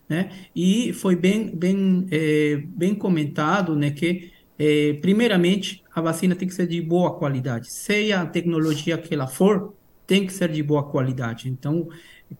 [0.06, 0.30] Né?
[0.54, 6.54] E foi bem, bem, eh, bem comentado né, que, eh, primeiramente, a vacina tem que
[6.54, 7.72] ser de boa qualidade.
[7.72, 9.74] Seja a tecnologia que ela for,
[10.06, 11.48] tem que ser de boa qualidade.
[11.48, 11.88] Então,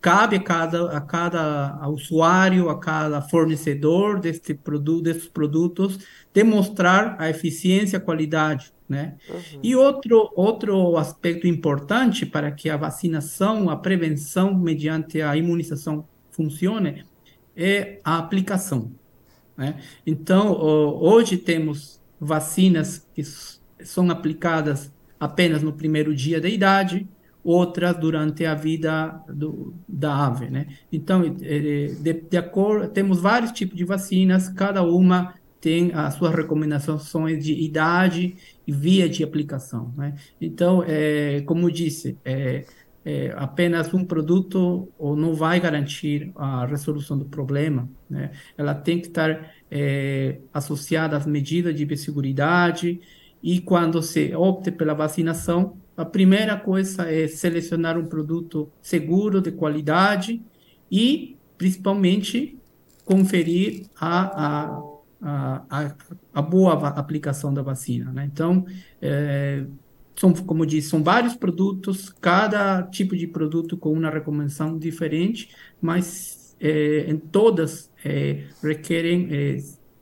[0.01, 5.99] cabe a cada, a cada usuário, a cada fornecedor deste produto, desses produtos,
[6.33, 9.15] demonstrar a eficiência, a qualidade, né?
[9.29, 9.59] Uhum.
[9.61, 17.05] E outro, outro aspecto importante para que a vacinação, a prevenção mediante a imunização funcione
[17.55, 18.91] é a aplicação.
[19.55, 19.75] Né?
[20.05, 23.23] Então, hoje temos vacinas que
[23.83, 27.07] são aplicadas apenas no primeiro dia da idade,
[27.43, 30.67] outras durante a vida do, da ave, né?
[30.91, 36.35] Então, é, de, de acordo, temos vários tipos de vacinas, cada uma tem as suas
[36.35, 38.35] recomendações de idade
[38.67, 40.15] e via de aplicação, né?
[40.39, 42.65] Então, é, como disse, é,
[43.05, 48.31] é, apenas um produto ou não vai garantir a resolução do problema, né?
[48.57, 49.53] Ela tem que estar
[50.53, 53.01] associada às medidas de biosseguridade
[53.41, 59.51] e quando se opte pela vacinação, a primeira coisa é selecionar um produto seguro, de
[59.51, 60.41] qualidade
[60.91, 62.57] e, principalmente,
[63.05, 65.95] conferir a, a, a,
[66.33, 68.11] a boa aplicação da vacina.
[68.11, 68.29] Né?
[68.31, 68.65] Então,
[69.01, 69.65] é,
[70.15, 75.49] são, como disse, são vários produtos, cada tipo de produto com uma recomendação diferente,
[75.81, 79.57] mas é, em todas é, requerem é,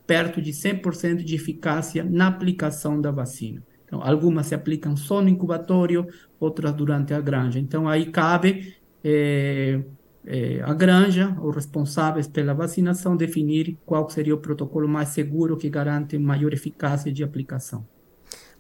[0.06, 3.64] perto de 100% de eficácia na aplicação da vacina.
[3.92, 6.08] Então, algumas se aplicam só no incubatório,
[6.39, 7.60] outras durante a granja.
[7.60, 9.82] Então, aí cabe é,
[10.26, 15.70] é, a granja, os responsáveis pela vacinação, definir qual seria o protocolo mais seguro que
[15.70, 17.86] garante maior eficácia de aplicação.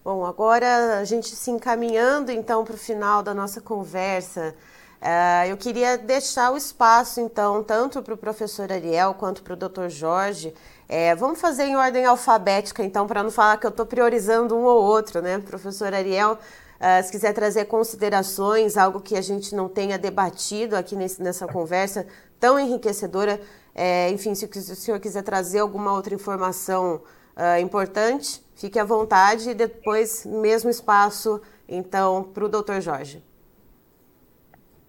[0.03, 4.53] Bom, agora a gente se encaminhando então para o final da nossa conversa,
[4.99, 9.55] uh, eu queria deixar o espaço então tanto para o professor Ariel quanto para o
[9.55, 10.53] doutor Jorge
[10.93, 14.63] é, vamos fazer em ordem alfabética, então, para não falar que eu estou priorizando um
[14.65, 15.39] ou outro, né?
[15.39, 20.93] Professor Ariel, uh, se quiser trazer considerações, algo que a gente não tenha debatido aqui
[20.97, 22.05] nesse, nessa conversa
[22.37, 23.39] tão enriquecedora,
[23.73, 27.01] é, enfim, se, se, o senhor quiser trazer alguma outra informação
[27.37, 33.23] uh, importante, fique à vontade e depois, mesmo espaço, então, para o doutor Jorge.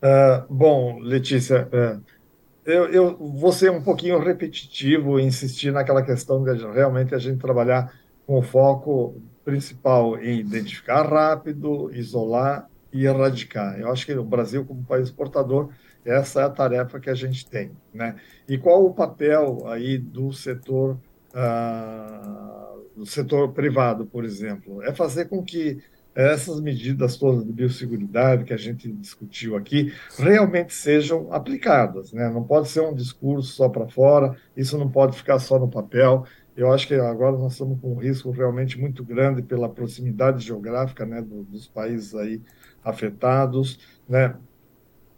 [0.02, 2.02] Uh, bom, Letícia, uh,
[2.64, 7.40] eu, eu vou ser um pouquinho repetitivo e insistir naquela questão de realmente a gente
[7.40, 7.92] trabalhar
[8.26, 13.78] com o foco principal em identificar rápido, isolar e erradicar.
[13.78, 15.70] Eu acho que o Brasil, como país exportador,
[16.04, 17.72] essa é a tarefa que a gente tem.
[17.92, 18.16] Né?
[18.48, 20.98] E qual o papel aí do setor,
[21.34, 24.82] ah, do setor privado, por exemplo?
[24.82, 25.82] É fazer com que
[26.14, 32.12] essas medidas todas de biosseguridade que a gente discutiu aqui realmente sejam aplicadas.
[32.12, 32.28] Né?
[32.28, 36.24] Não pode ser um discurso só para fora, isso não pode ficar só no papel.
[36.54, 41.06] Eu acho que agora nós estamos com um risco realmente muito grande pela proximidade geográfica
[41.06, 42.42] né, dos países aí
[42.84, 43.78] afetados.
[44.06, 44.34] Né?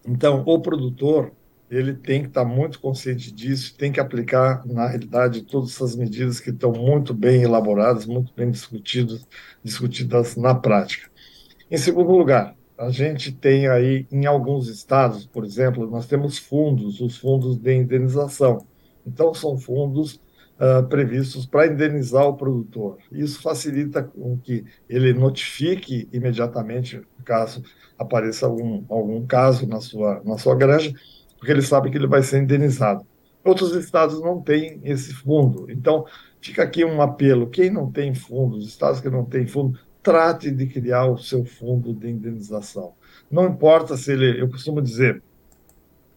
[0.07, 1.33] Então, o produtor
[1.75, 6.39] ele tem que estar muito consciente disso, tem que aplicar, na realidade, todas essas medidas
[6.41, 9.27] que estão muito bem elaboradas, muito bem discutidas,
[9.63, 11.11] discutidas na prática.
[11.71, 17.01] Em segundo lugar, a gente tem aí, em alguns estados, por exemplo, nós temos fundos,
[17.01, 18.67] os fundos de indenização.
[19.07, 20.21] Então, são fundos
[20.59, 22.99] uh, previstos para indenizar o produtor.
[23.11, 27.63] Isso facilita com que ele notifique imediatamente, caso
[27.99, 30.93] apareça algum, algum caso na sua, na sua granja,
[31.45, 33.07] porque ele sabe que ele vai ser indenizado.
[33.45, 35.71] Outros estados não têm esse fundo.
[35.71, 36.07] Então,
[36.41, 40.51] fica aqui um apelo: quem não tem fundo, os estados que não têm fundo, trate
[40.51, 42.95] de criar o seu fundo de indenização.
[43.31, 45.23] Não importa se ele, eu costumo dizer,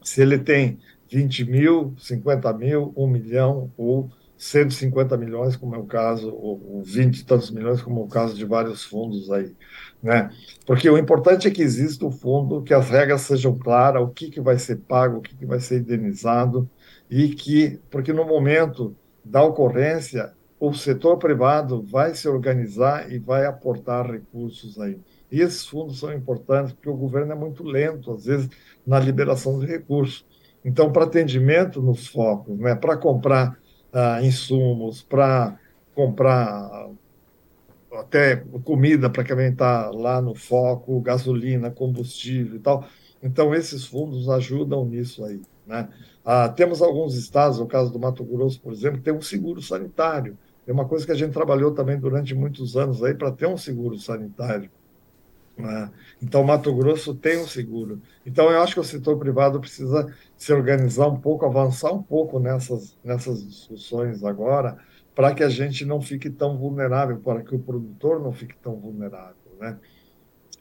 [0.02, 0.80] se ele tem
[1.12, 7.20] 20 mil, 50 mil, 1 milhão ou 150 milhões, como é o caso, ou 20
[7.20, 9.54] e tantos milhões, como é o caso de vários fundos aí.
[10.02, 10.30] Né?
[10.66, 14.30] Porque o importante é que exista o fundo, que as regras sejam claras, o que,
[14.30, 16.70] que vai ser pago, o que, que vai ser indenizado,
[17.10, 23.46] e que, porque no momento da ocorrência, o setor privado vai se organizar e vai
[23.46, 25.00] aportar recursos aí.
[25.32, 28.50] E esses fundos são importantes porque o governo é muito lento, às vezes,
[28.86, 30.26] na liberação de recursos.
[30.64, 33.58] Então, para atendimento nos focos, né, para comprar
[33.94, 35.58] uh, insumos, para
[35.94, 36.90] comprar
[38.00, 42.88] até comida para quem está lá no foco, gasolina, combustível e tal.
[43.22, 45.42] Então, esses fundos ajudam nisso aí.
[45.66, 45.90] Né?
[46.24, 49.62] Ah, temos alguns estados, no caso do Mato Grosso, por exemplo, que tem um seguro
[49.62, 50.38] sanitário.
[50.66, 53.58] É uma coisa que a gente trabalhou também durante muitos anos aí para ter um
[53.58, 54.70] seguro sanitário.
[55.58, 55.90] Né?
[56.22, 58.02] Então, Mato Grosso tem um seguro.
[58.26, 62.40] Então, eu acho que o setor privado precisa se organizar um pouco, avançar um pouco
[62.40, 64.78] nessas, nessas discussões agora,
[65.18, 68.76] para que a gente não fique tão vulnerável, para que o produtor não fique tão
[68.76, 69.34] vulnerável.
[69.60, 69.76] Né?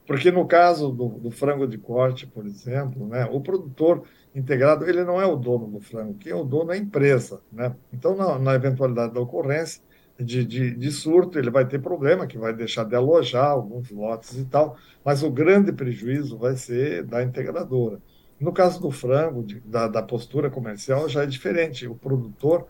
[0.06, 4.04] Porque no caso do, do frango de corte, por exemplo, né, o produtor
[4.34, 7.42] integrado, ele não é o dono do frango, quem é o dono é a empresa.
[7.52, 7.76] Né?
[7.92, 9.82] Então, na, na eventualidade da ocorrência,
[10.18, 14.38] de, de, de, surto, ele vai ter problema, que vai deixar de alojar alguns lotes
[14.38, 18.00] e tal, mas o grande prejuízo vai ser da integradora.
[18.40, 21.86] No caso do frango, de, da, da, postura comercial, já é diferente.
[21.86, 22.66] O produtor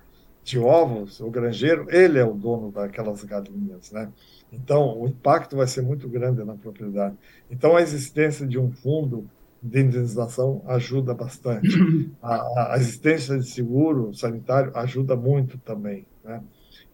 [0.46, 4.08] de ovos, o granjeiro, ele é o dono daquelas galinhas, né?
[4.52, 7.16] Então, o impacto vai ser muito grande na propriedade.
[7.50, 9.28] Então, a existência de um fundo
[9.60, 11.68] de indenização ajuda bastante.
[12.22, 16.40] A, a existência de seguro sanitário ajuda muito também, né?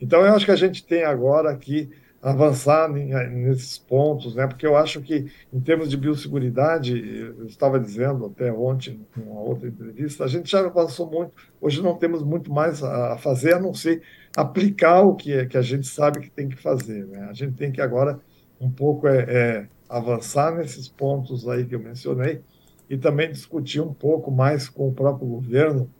[0.00, 1.90] Então, eu acho que a gente tem agora que
[2.22, 4.46] avançar nesses pontos, né?
[4.46, 9.40] porque eu acho que, em termos de biosseguridade, eu estava dizendo até ontem, em uma
[9.40, 13.60] outra entrevista, a gente já avançou muito, hoje não temos muito mais a fazer, a
[13.60, 14.02] não ser
[14.36, 17.04] aplicar o que, é, que a gente sabe que tem que fazer.
[17.06, 17.26] Né?
[17.28, 18.20] A gente tem que agora
[18.60, 22.40] um pouco é, é, avançar nesses pontos aí que eu mencionei
[22.88, 25.90] e também discutir um pouco mais com o próprio governo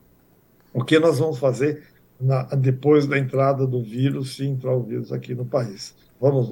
[0.73, 1.83] o que nós vamos fazer
[2.21, 5.95] na, depois da entrada do vírus, se entrar o vírus aqui no país.
[6.23, 6.49] Vamos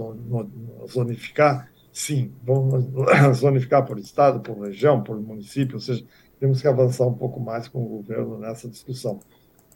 [0.91, 1.71] zonificar?
[1.93, 2.85] Sim, vamos
[3.39, 6.05] zonificar por estado, por região, por município, ou seja,
[6.41, 9.21] temos que avançar um pouco mais com o governo nessa discussão.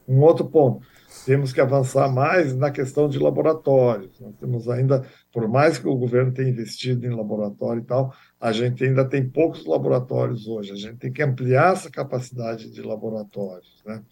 [0.07, 0.85] Um outro ponto,
[1.25, 4.19] temos que avançar mais na questão de laboratórios.
[4.19, 8.51] Nós temos ainda, por mais que o governo tenha investido em laboratório e tal, a
[8.51, 10.73] gente ainda tem poucos laboratórios hoje.
[10.73, 14.03] A gente tem que ampliar essa capacidade de laboratórios, né?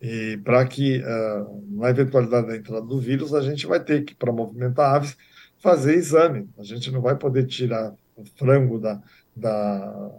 [0.00, 4.14] E para que, uh, na eventualidade da entrada do vírus, a gente vai ter que,
[4.14, 5.16] para movimentar aves,
[5.58, 6.48] fazer exame.
[6.58, 9.00] A gente não vai poder tirar o frango da,
[9.36, 10.10] da,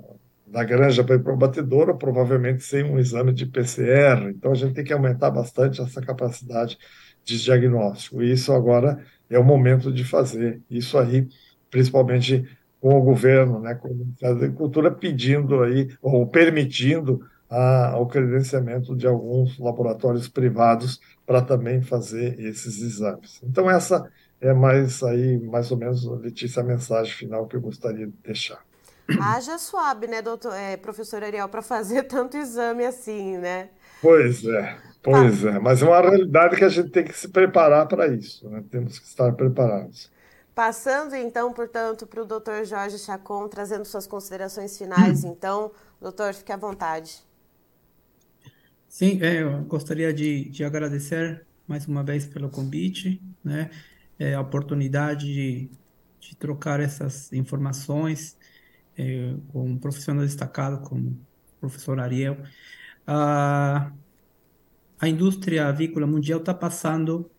[0.45, 4.29] da granja para ir para o batedouro, provavelmente sem um exame de PCR.
[4.29, 6.77] Então, a gente tem que aumentar bastante essa capacidade
[7.23, 8.21] de diagnóstico.
[8.21, 11.27] E isso agora é o momento de fazer isso aí,
[11.69, 12.45] principalmente
[12.79, 13.89] com o governo, né, com
[14.23, 17.23] a Agricultura pedindo aí, ou permitindo
[17.58, 23.41] ao credenciamento de alguns laboratórios privados para também fazer esses exames.
[23.43, 28.08] Então essa é mais aí mais ou menos Letícia a mensagem final que eu gostaria
[28.08, 28.64] de deixar.
[29.20, 33.70] Haja suave, né, doutor, é, professor Ariel, para fazer tanto exame assim, né?
[34.02, 35.60] Pois é, pois é.
[35.60, 38.64] Mas é uma realidade que a gente tem que se preparar para isso, né?
[38.72, 40.10] Temos que estar preparados.
[40.56, 46.52] Passando então, portanto, para o doutor Jorge Chacon, trazendo suas considerações finais, então, doutor, fique
[46.52, 47.30] à vontade.
[48.91, 53.69] Sim, é, eu gostaria de, de agradecer mais uma vez pelo convite, né?
[54.19, 55.71] É, a oportunidade de,
[56.19, 58.37] de trocar essas informações
[58.97, 61.11] é, com um profissional destacado como
[61.57, 62.37] o professor Ariel.
[63.07, 63.93] A,
[64.99, 67.29] a indústria avícola mundial está passando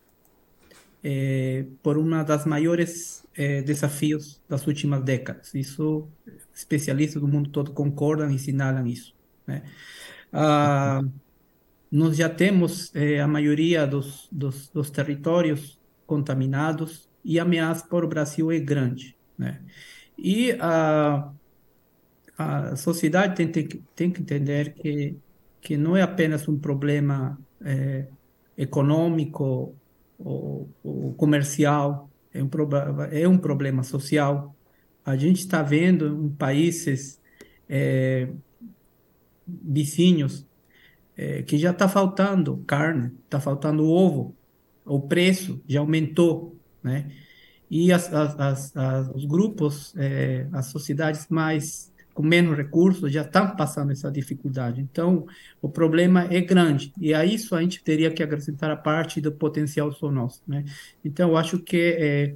[1.03, 5.53] é, por uma das maiores é, desafios das últimas décadas.
[5.53, 6.07] Isso,
[6.53, 9.15] especialistas do mundo todo concordam e assinalam isso.
[9.47, 9.63] Né?
[10.31, 11.01] Ah,
[11.93, 18.03] nós já temos eh, a maioria dos, dos, dos, territórios contaminados e a ameaça para
[18.03, 19.15] o Brasil é grande.
[19.37, 19.61] Né?
[20.17, 21.31] E a,
[22.35, 25.15] a sociedade tem, tem, tem que entender que,
[25.61, 28.07] que não é apenas um problema eh,
[28.57, 29.75] econômico
[30.17, 32.49] ou, ou comercial, é um,
[33.11, 34.55] é um problema social.
[35.05, 37.21] A gente está vendo em países
[37.69, 38.29] é,
[39.47, 40.43] vizinhos
[41.17, 44.35] é, que já está faltando carne, está faltando ovo,
[44.85, 47.11] o preço já aumentou, né?
[47.69, 53.55] E as, as, as, os grupos, é, as sociedades mais com menos recursos já estão
[53.55, 54.79] passando essa dificuldade.
[54.79, 55.25] Então,
[55.61, 56.93] o problema é grande.
[56.99, 60.63] E a isso a gente teria que acrescentar a parte do potencial só nosso, né?
[61.03, 62.35] Então, eu acho que é,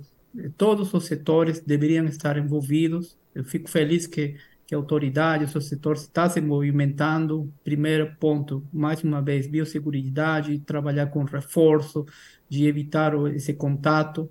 [0.57, 3.17] todos os setores deveriam estar envolvidos.
[3.35, 4.35] Eu fico feliz que
[4.67, 7.51] que a autoridade, o seu setor está se movimentando.
[7.63, 12.05] Primeiro ponto, mais uma vez, biosseguridade, trabalhar com reforço,
[12.49, 14.29] de evitar esse contato,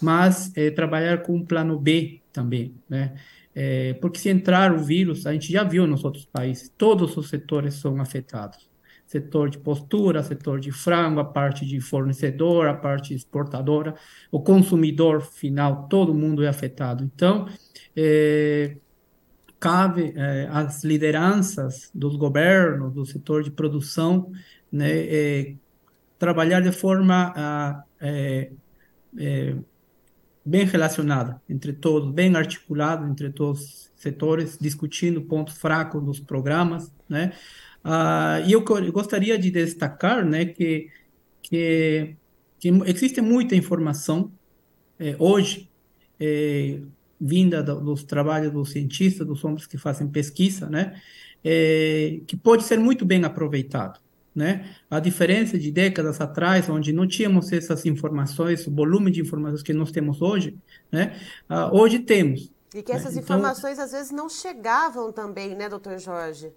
[0.00, 3.14] mas é, trabalhar com um plano B também, né?
[3.54, 7.28] É, porque se entrar o vírus, a gente já viu nos outros países, todos os
[7.28, 8.68] setores são afetados.
[9.06, 13.94] Setor de postura, setor de frango, a parte de fornecedor, a parte exportadora,
[14.30, 17.02] o consumidor final, todo mundo é afetado.
[17.02, 17.48] Então,
[17.96, 18.76] é,
[19.58, 24.30] cabe é, às lideranças dos governos, do setor de produção,
[24.70, 25.54] né, é,
[26.18, 28.50] trabalhar de forma é,
[30.44, 36.92] bem relacionada entre todos, bem articulado entre todos os setores, discutindo pontos fracos dos programas,
[37.08, 37.32] né?
[37.82, 40.90] Ah, e eu, gostaria de destacar, né, que,
[41.42, 42.16] que,
[42.58, 44.32] que existe muita informação
[45.18, 45.70] hoje
[47.20, 51.00] vinda do, dos trabalhos dos cientistas, dos homens que fazem pesquisa, né,
[51.44, 54.00] é, que pode ser muito bem aproveitado.
[54.34, 54.72] Né?
[54.88, 59.72] A diferença de décadas atrás, onde não tínhamos essas informações, o volume de informações que
[59.72, 60.56] nós temos hoje,
[60.92, 61.18] né?
[61.50, 62.52] Uh, hoje temos.
[62.72, 63.22] E que essas né?
[63.22, 66.52] então, informações às vezes não chegavam também, né, doutor Jorge?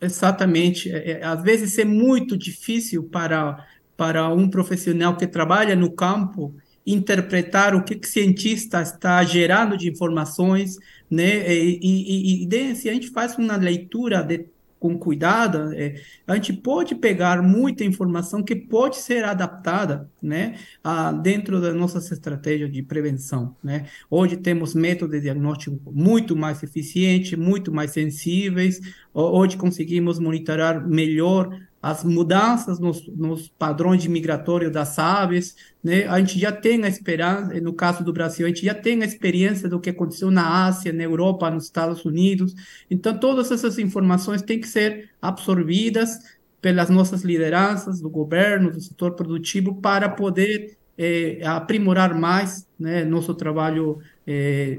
[0.00, 0.90] Exatamente.
[0.90, 3.66] É, é, às vezes é muito difícil para,
[3.96, 6.54] para um profissional que trabalha no campo
[6.86, 10.78] interpretar o que o cientista está gerando de informações,
[11.10, 11.52] né?
[11.52, 14.46] E, e, e, e se a gente faz uma leitura de,
[14.80, 21.12] com cuidado, é, a gente pode pegar muita informação que pode ser adaptada, né, a,
[21.12, 23.86] dentro da nossas estratégias de prevenção, né.
[24.08, 28.80] Hoje temos métodos de diagnóstico muito mais eficientes, muito mais sensíveis.
[29.12, 36.06] Hoje conseguimos monitorar melhor as mudanças nos, nos, padrões de migratório das aves, né?
[36.06, 39.06] A gente já tem a esperança, no caso do Brasil, a gente já tem a
[39.06, 42.54] experiência do que aconteceu na Ásia, na Europa, nos Estados Unidos.
[42.90, 46.18] Então, todas essas informações têm que ser absorvidas
[46.60, 53.34] pelas nossas lideranças do governo, do setor produtivo, para poder é, aprimorar mais né, nosso
[53.34, 54.78] trabalho, é,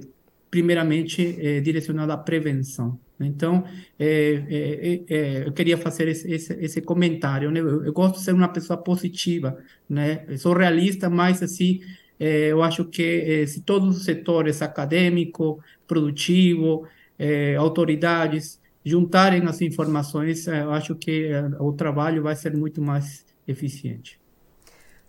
[0.52, 3.00] primeiramente é, direcionado à prevenção.
[3.26, 3.64] Então,
[4.00, 7.52] é, é, é, eu queria fazer esse, esse, esse comentário.
[7.52, 7.60] Né?
[7.60, 9.58] Eu, eu, gosto de ser uma pessoa positiva,
[9.90, 10.26] né?
[10.28, 11.82] Eu sou realista, mas assim,
[12.20, 19.62] é, eu acho que é, se todos os setores, acadêmico, produtivo, é, autoridades, juntarem as
[19.62, 24.21] informações, eu acho que o trabalho vai ser muito mais eficiente.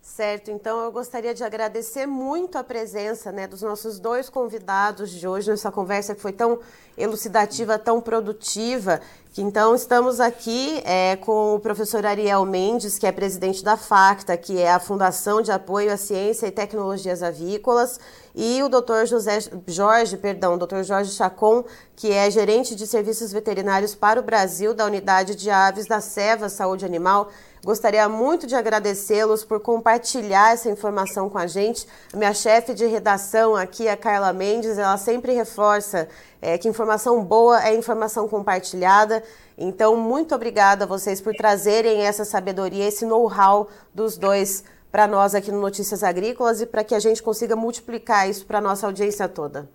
[0.03, 5.25] Certo, então eu gostaria de agradecer muito a presença né, dos nossos dois convidados de
[5.25, 6.59] hoje nessa conversa que foi tão
[6.97, 8.99] elucidativa, tão produtiva.
[9.31, 14.35] Que, então estamos aqui é, com o professor Ariel Mendes, que é presidente da FACTA,
[14.35, 17.97] que é a Fundação de Apoio à Ciência e Tecnologias Avícolas,
[18.35, 19.05] e o Dr.
[19.05, 20.83] José Jorge, perdão, Dr.
[20.83, 21.63] Jorge Chacon,
[21.95, 26.49] que é gerente de serviços veterinários para o Brasil da Unidade de Aves da Seva
[26.49, 27.31] Saúde Animal.
[27.65, 31.87] Gostaria muito de agradecê-los por compartilhar essa informação com a gente.
[32.11, 36.09] A minha chefe de redação aqui, a Carla Mendes, ela sempre reforça
[36.41, 39.23] é, que informação boa é informação compartilhada.
[39.57, 45.33] Então, muito obrigada a vocês por trazerem essa sabedoria, esse know-how dos dois para nós
[45.33, 48.85] aqui no Notícias Agrícolas e para que a gente consiga multiplicar isso para a nossa
[48.87, 49.69] audiência toda.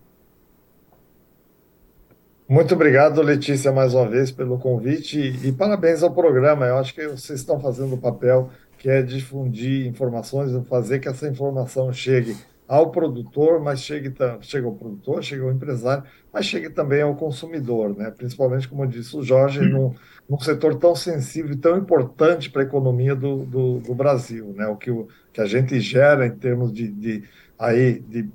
[2.48, 6.64] Muito obrigado, Letícia, mais uma vez pelo convite e, parabéns ao programa.
[6.64, 8.48] Eu acho que vocês estão fazendo o papel
[8.78, 12.34] que é difundir informações, fazer que essa informação chegue
[12.66, 17.94] ao produtor, mas chegue, chegue ao produtor, chegue ao empresário, mas chegue também ao consumidor,
[17.94, 18.10] né?
[18.16, 19.94] principalmente, como disse o Jorge, num,
[20.26, 24.54] num setor tão sensível e tão importante para a economia do, do, do, Brasil.
[24.56, 24.66] Né?
[24.68, 27.24] O, que, o que a gente gera em termos de, de,
[27.58, 28.26] aí, de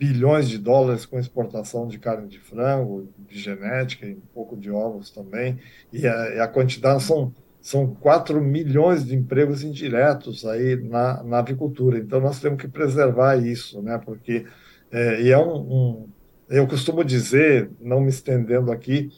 [0.00, 4.70] bilhões de dólares com exportação de carne de frango, de genética e um pouco de
[4.70, 5.58] ovos também,
[5.92, 11.40] e a, e a quantidade são, são 4 milhões de empregos indiretos aí na, na
[11.40, 11.98] avicultura.
[11.98, 14.00] Então nós temos que preservar isso, né?
[14.02, 14.46] Porque
[14.90, 16.08] é, e é um, um,
[16.48, 19.10] eu costumo dizer, não me estendendo aqui,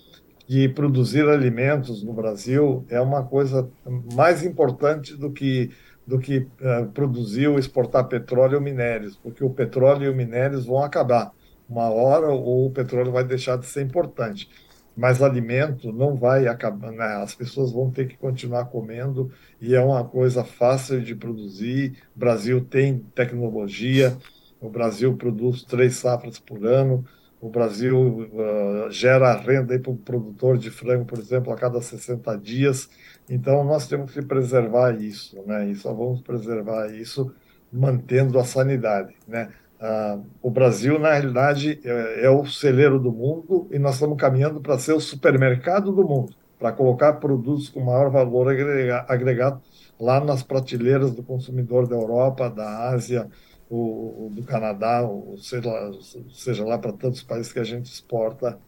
[0.48, 3.70] que produzir alimentos no Brasil é uma coisa
[4.12, 5.70] mais importante do que
[6.06, 10.66] do que uh, produzir ou exportar petróleo ou minérios, porque o petróleo e os minérios
[10.66, 11.32] vão acabar
[11.68, 14.48] uma hora ou o petróleo vai deixar de ser importante.
[14.94, 17.22] Mas alimento não vai acabar, né?
[17.22, 21.96] as pessoas vão ter que continuar comendo e é uma coisa fácil de produzir.
[22.14, 24.14] O Brasil tem tecnologia,
[24.60, 27.06] o Brasil produz três safras por ano,
[27.40, 32.36] o Brasil uh, gera renda para o produtor de frango, por exemplo, a cada 60
[32.36, 32.88] dias.
[33.32, 35.70] Então, nós temos que preservar isso, né?
[35.70, 37.34] E só vamos preservar isso
[37.72, 39.48] mantendo a sanidade, né?
[39.80, 44.60] Uh, o Brasil, na realidade, é, é, o celeiro do mundo e nós estamos caminhando
[44.60, 48.48] para ser o supermercado do mundo, para colocar produtos com maior valor
[49.08, 49.62] agregado
[49.98, 53.26] lá nas prateleiras do consumidor da Europa, da Ásia,
[53.70, 55.70] o, o do Canadá, ou seja,
[56.34, 58.58] seja lá para tantos países que a gente exporta,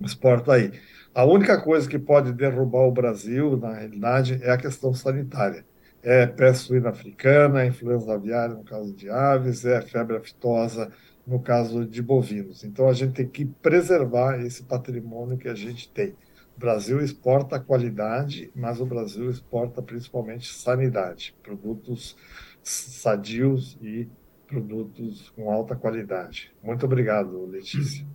[0.00, 0.70] exporta aí.
[1.12, 5.64] A única coisa que pode derrubar o Brasil, na realidade, é a questão sanitária.
[6.02, 10.90] É peste suína africana, influenza aviária no caso de aves, é febre aftosa
[11.26, 12.62] no caso de bovinos.
[12.64, 16.14] Então a gente tem que preservar esse patrimônio que a gente tem.
[16.56, 22.16] O Brasil exporta qualidade, mas o Brasil exporta principalmente sanidade, produtos
[22.62, 24.08] sadios e
[24.46, 26.52] produtos com alta qualidade.
[26.62, 28.06] Muito obrigado, Letícia.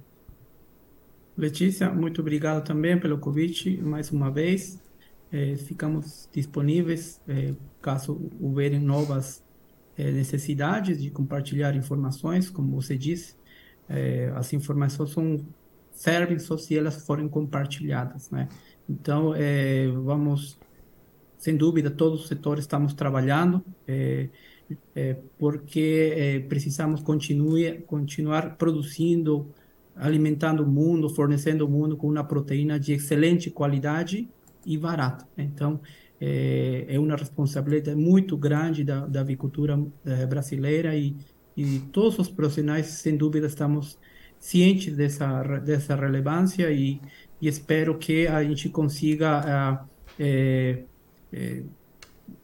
[1.37, 4.81] Letícia, muito obrigado também pelo convite mais uma vez.
[5.31, 9.43] É, ficamos disponíveis é, caso houverem novas
[9.97, 13.35] é, necessidades de compartilhar informações, como você disse.
[14.35, 15.45] as informações são,
[15.91, 18.47] servem só se elas forem compartilhadas, né?
[18.89, 19.33] Então,
[20.03, 20.57] vamos,
[21.37, 23.63] sem dúvida, todos os setores estamos trabalhando
[24.95, 29.53] é, porque é, precisamos continue, continuar produzindo,
[29.95, 34.27] alimentando o mundo, fornecendo o mundo com uma proteína de excelente qualidade
[34.65, 35.27] e barata.
[35.37, 35.79] Então,
[36.19, 41.15] é, é uma responsabilidade muito grande da, da avicultura é, brasileira e,
[41.55, 43.97] e todos os profissionais, sem dúvida, estamos
[44.39, 46.99] cientes dessa, dessa relevância e,
[47.41, 49.85] e espero que a gente consiga
[50.19, 50.83] é,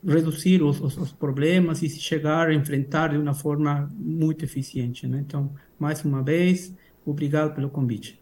[0.06, 5.07] reduzir os, os, os, problemas e se chegar a enfrentar de uma forma muito eficiente.
[5.07, 5.23] Né?
[5.26, 6.73] Então, mais uma vez,
[7.06, 8.22] obrigado pelo convite.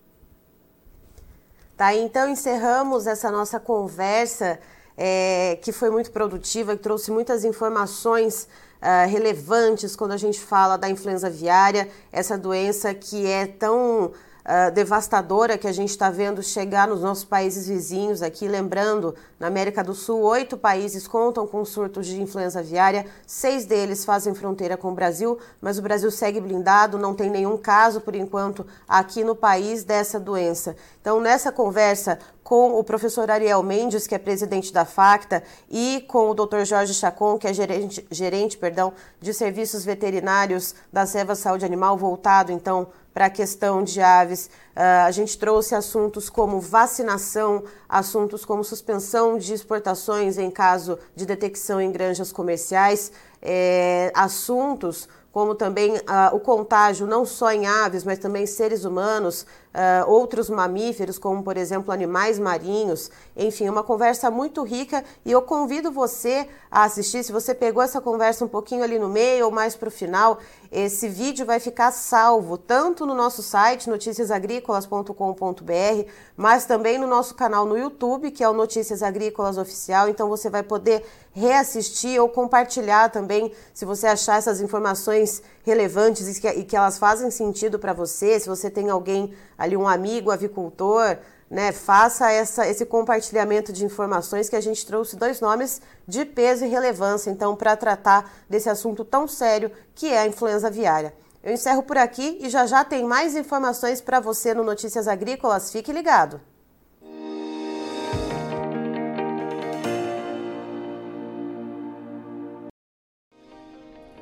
[1.75, 4.59] Tá, então encerramos essa nossa conversa
[4.97, 8.49] é, que foi muito produtiva, que trouxe muitas informações
[8.81, 14.11] uh, relevantes quando a gente fala da influenza aviária, essa doença que é tão
[14.49, 18.47] uh, devastadora que a gente está vendo chegar nos nossos países vizinhos aqui.
[18.47, 24.03] Lembrando, na América do Sul, oito países contam com surtos de influenza aviária, seis deles
[24.03, 28.15] fazem fronteira com o Brasil, mas o Brasil segue blindado, não tem nenhum caso, por
[28.15, 30.75] enquanto, aqui no país dessa doença.
[30.99, 36.31] Então, nessa conversa com o professor Ariel Mendes, que é presidente da FACTA, e com
[36.31, 36.63] o Dr.
[36.63, 42.51] Jorge Chacon, que é gerente, gerente perdão, de serviços veterinários da Seva Saúde Animal, voltado
[42.51, 44.49] então para a questão de aves.
[44.75, 51.25] Uh, a gente trouxe assuntos como vacinação, assuntos como suspensão de exportações em caso de
[51.25, 53.11] detecção em granjas comerciais,
[53.41, 59.45] é, assuntos como também uh, o contágio não só em aves, mas também seres humanos,
[59.73, 63.11] uh, outros mamíferos, como por exemplo animais marinhos.
[63.35, 67.23] Enfim, uma conversa muito rica e eu convido você a assistir.
[67.23, 70.39] Se você pegou essa conversa um pouquinho ali no meio ou mais para o final,
[70.71, 77.65] esse vídeo vai ficar salvo tanto no nosso site noticiasagricolas.com.br, mas também no nosso canal
[77.65, 80.09] no YouTube, que é o Notícias Agrícolas Oficial.
[80.09, 86.41] Então você vai poder reassistir ou compartilhar também, se você achar essas informações relevantes e
[86.41, 89.33] que, e que elas fazem sentido para você, se você tem alguém
[89.69, 91.17] ali, um amigo avicultor,
[91.49, 96.65] né, faça essa, esse compartilhamento de informações que a gente trouxe dois nomes de peso
[96.65, 101.13] e relevância, então, para tratar desse assunto tão sério que é a influenza aviária.
[101.41, 105.71] Eu encerro por aqui e já já tem mais informações para você no Notícias Agrícolas.
[105.71, 106.41] Fique ligado!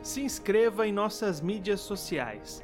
[0.04, 2.64] Se inscreva em nossas mídias sociais.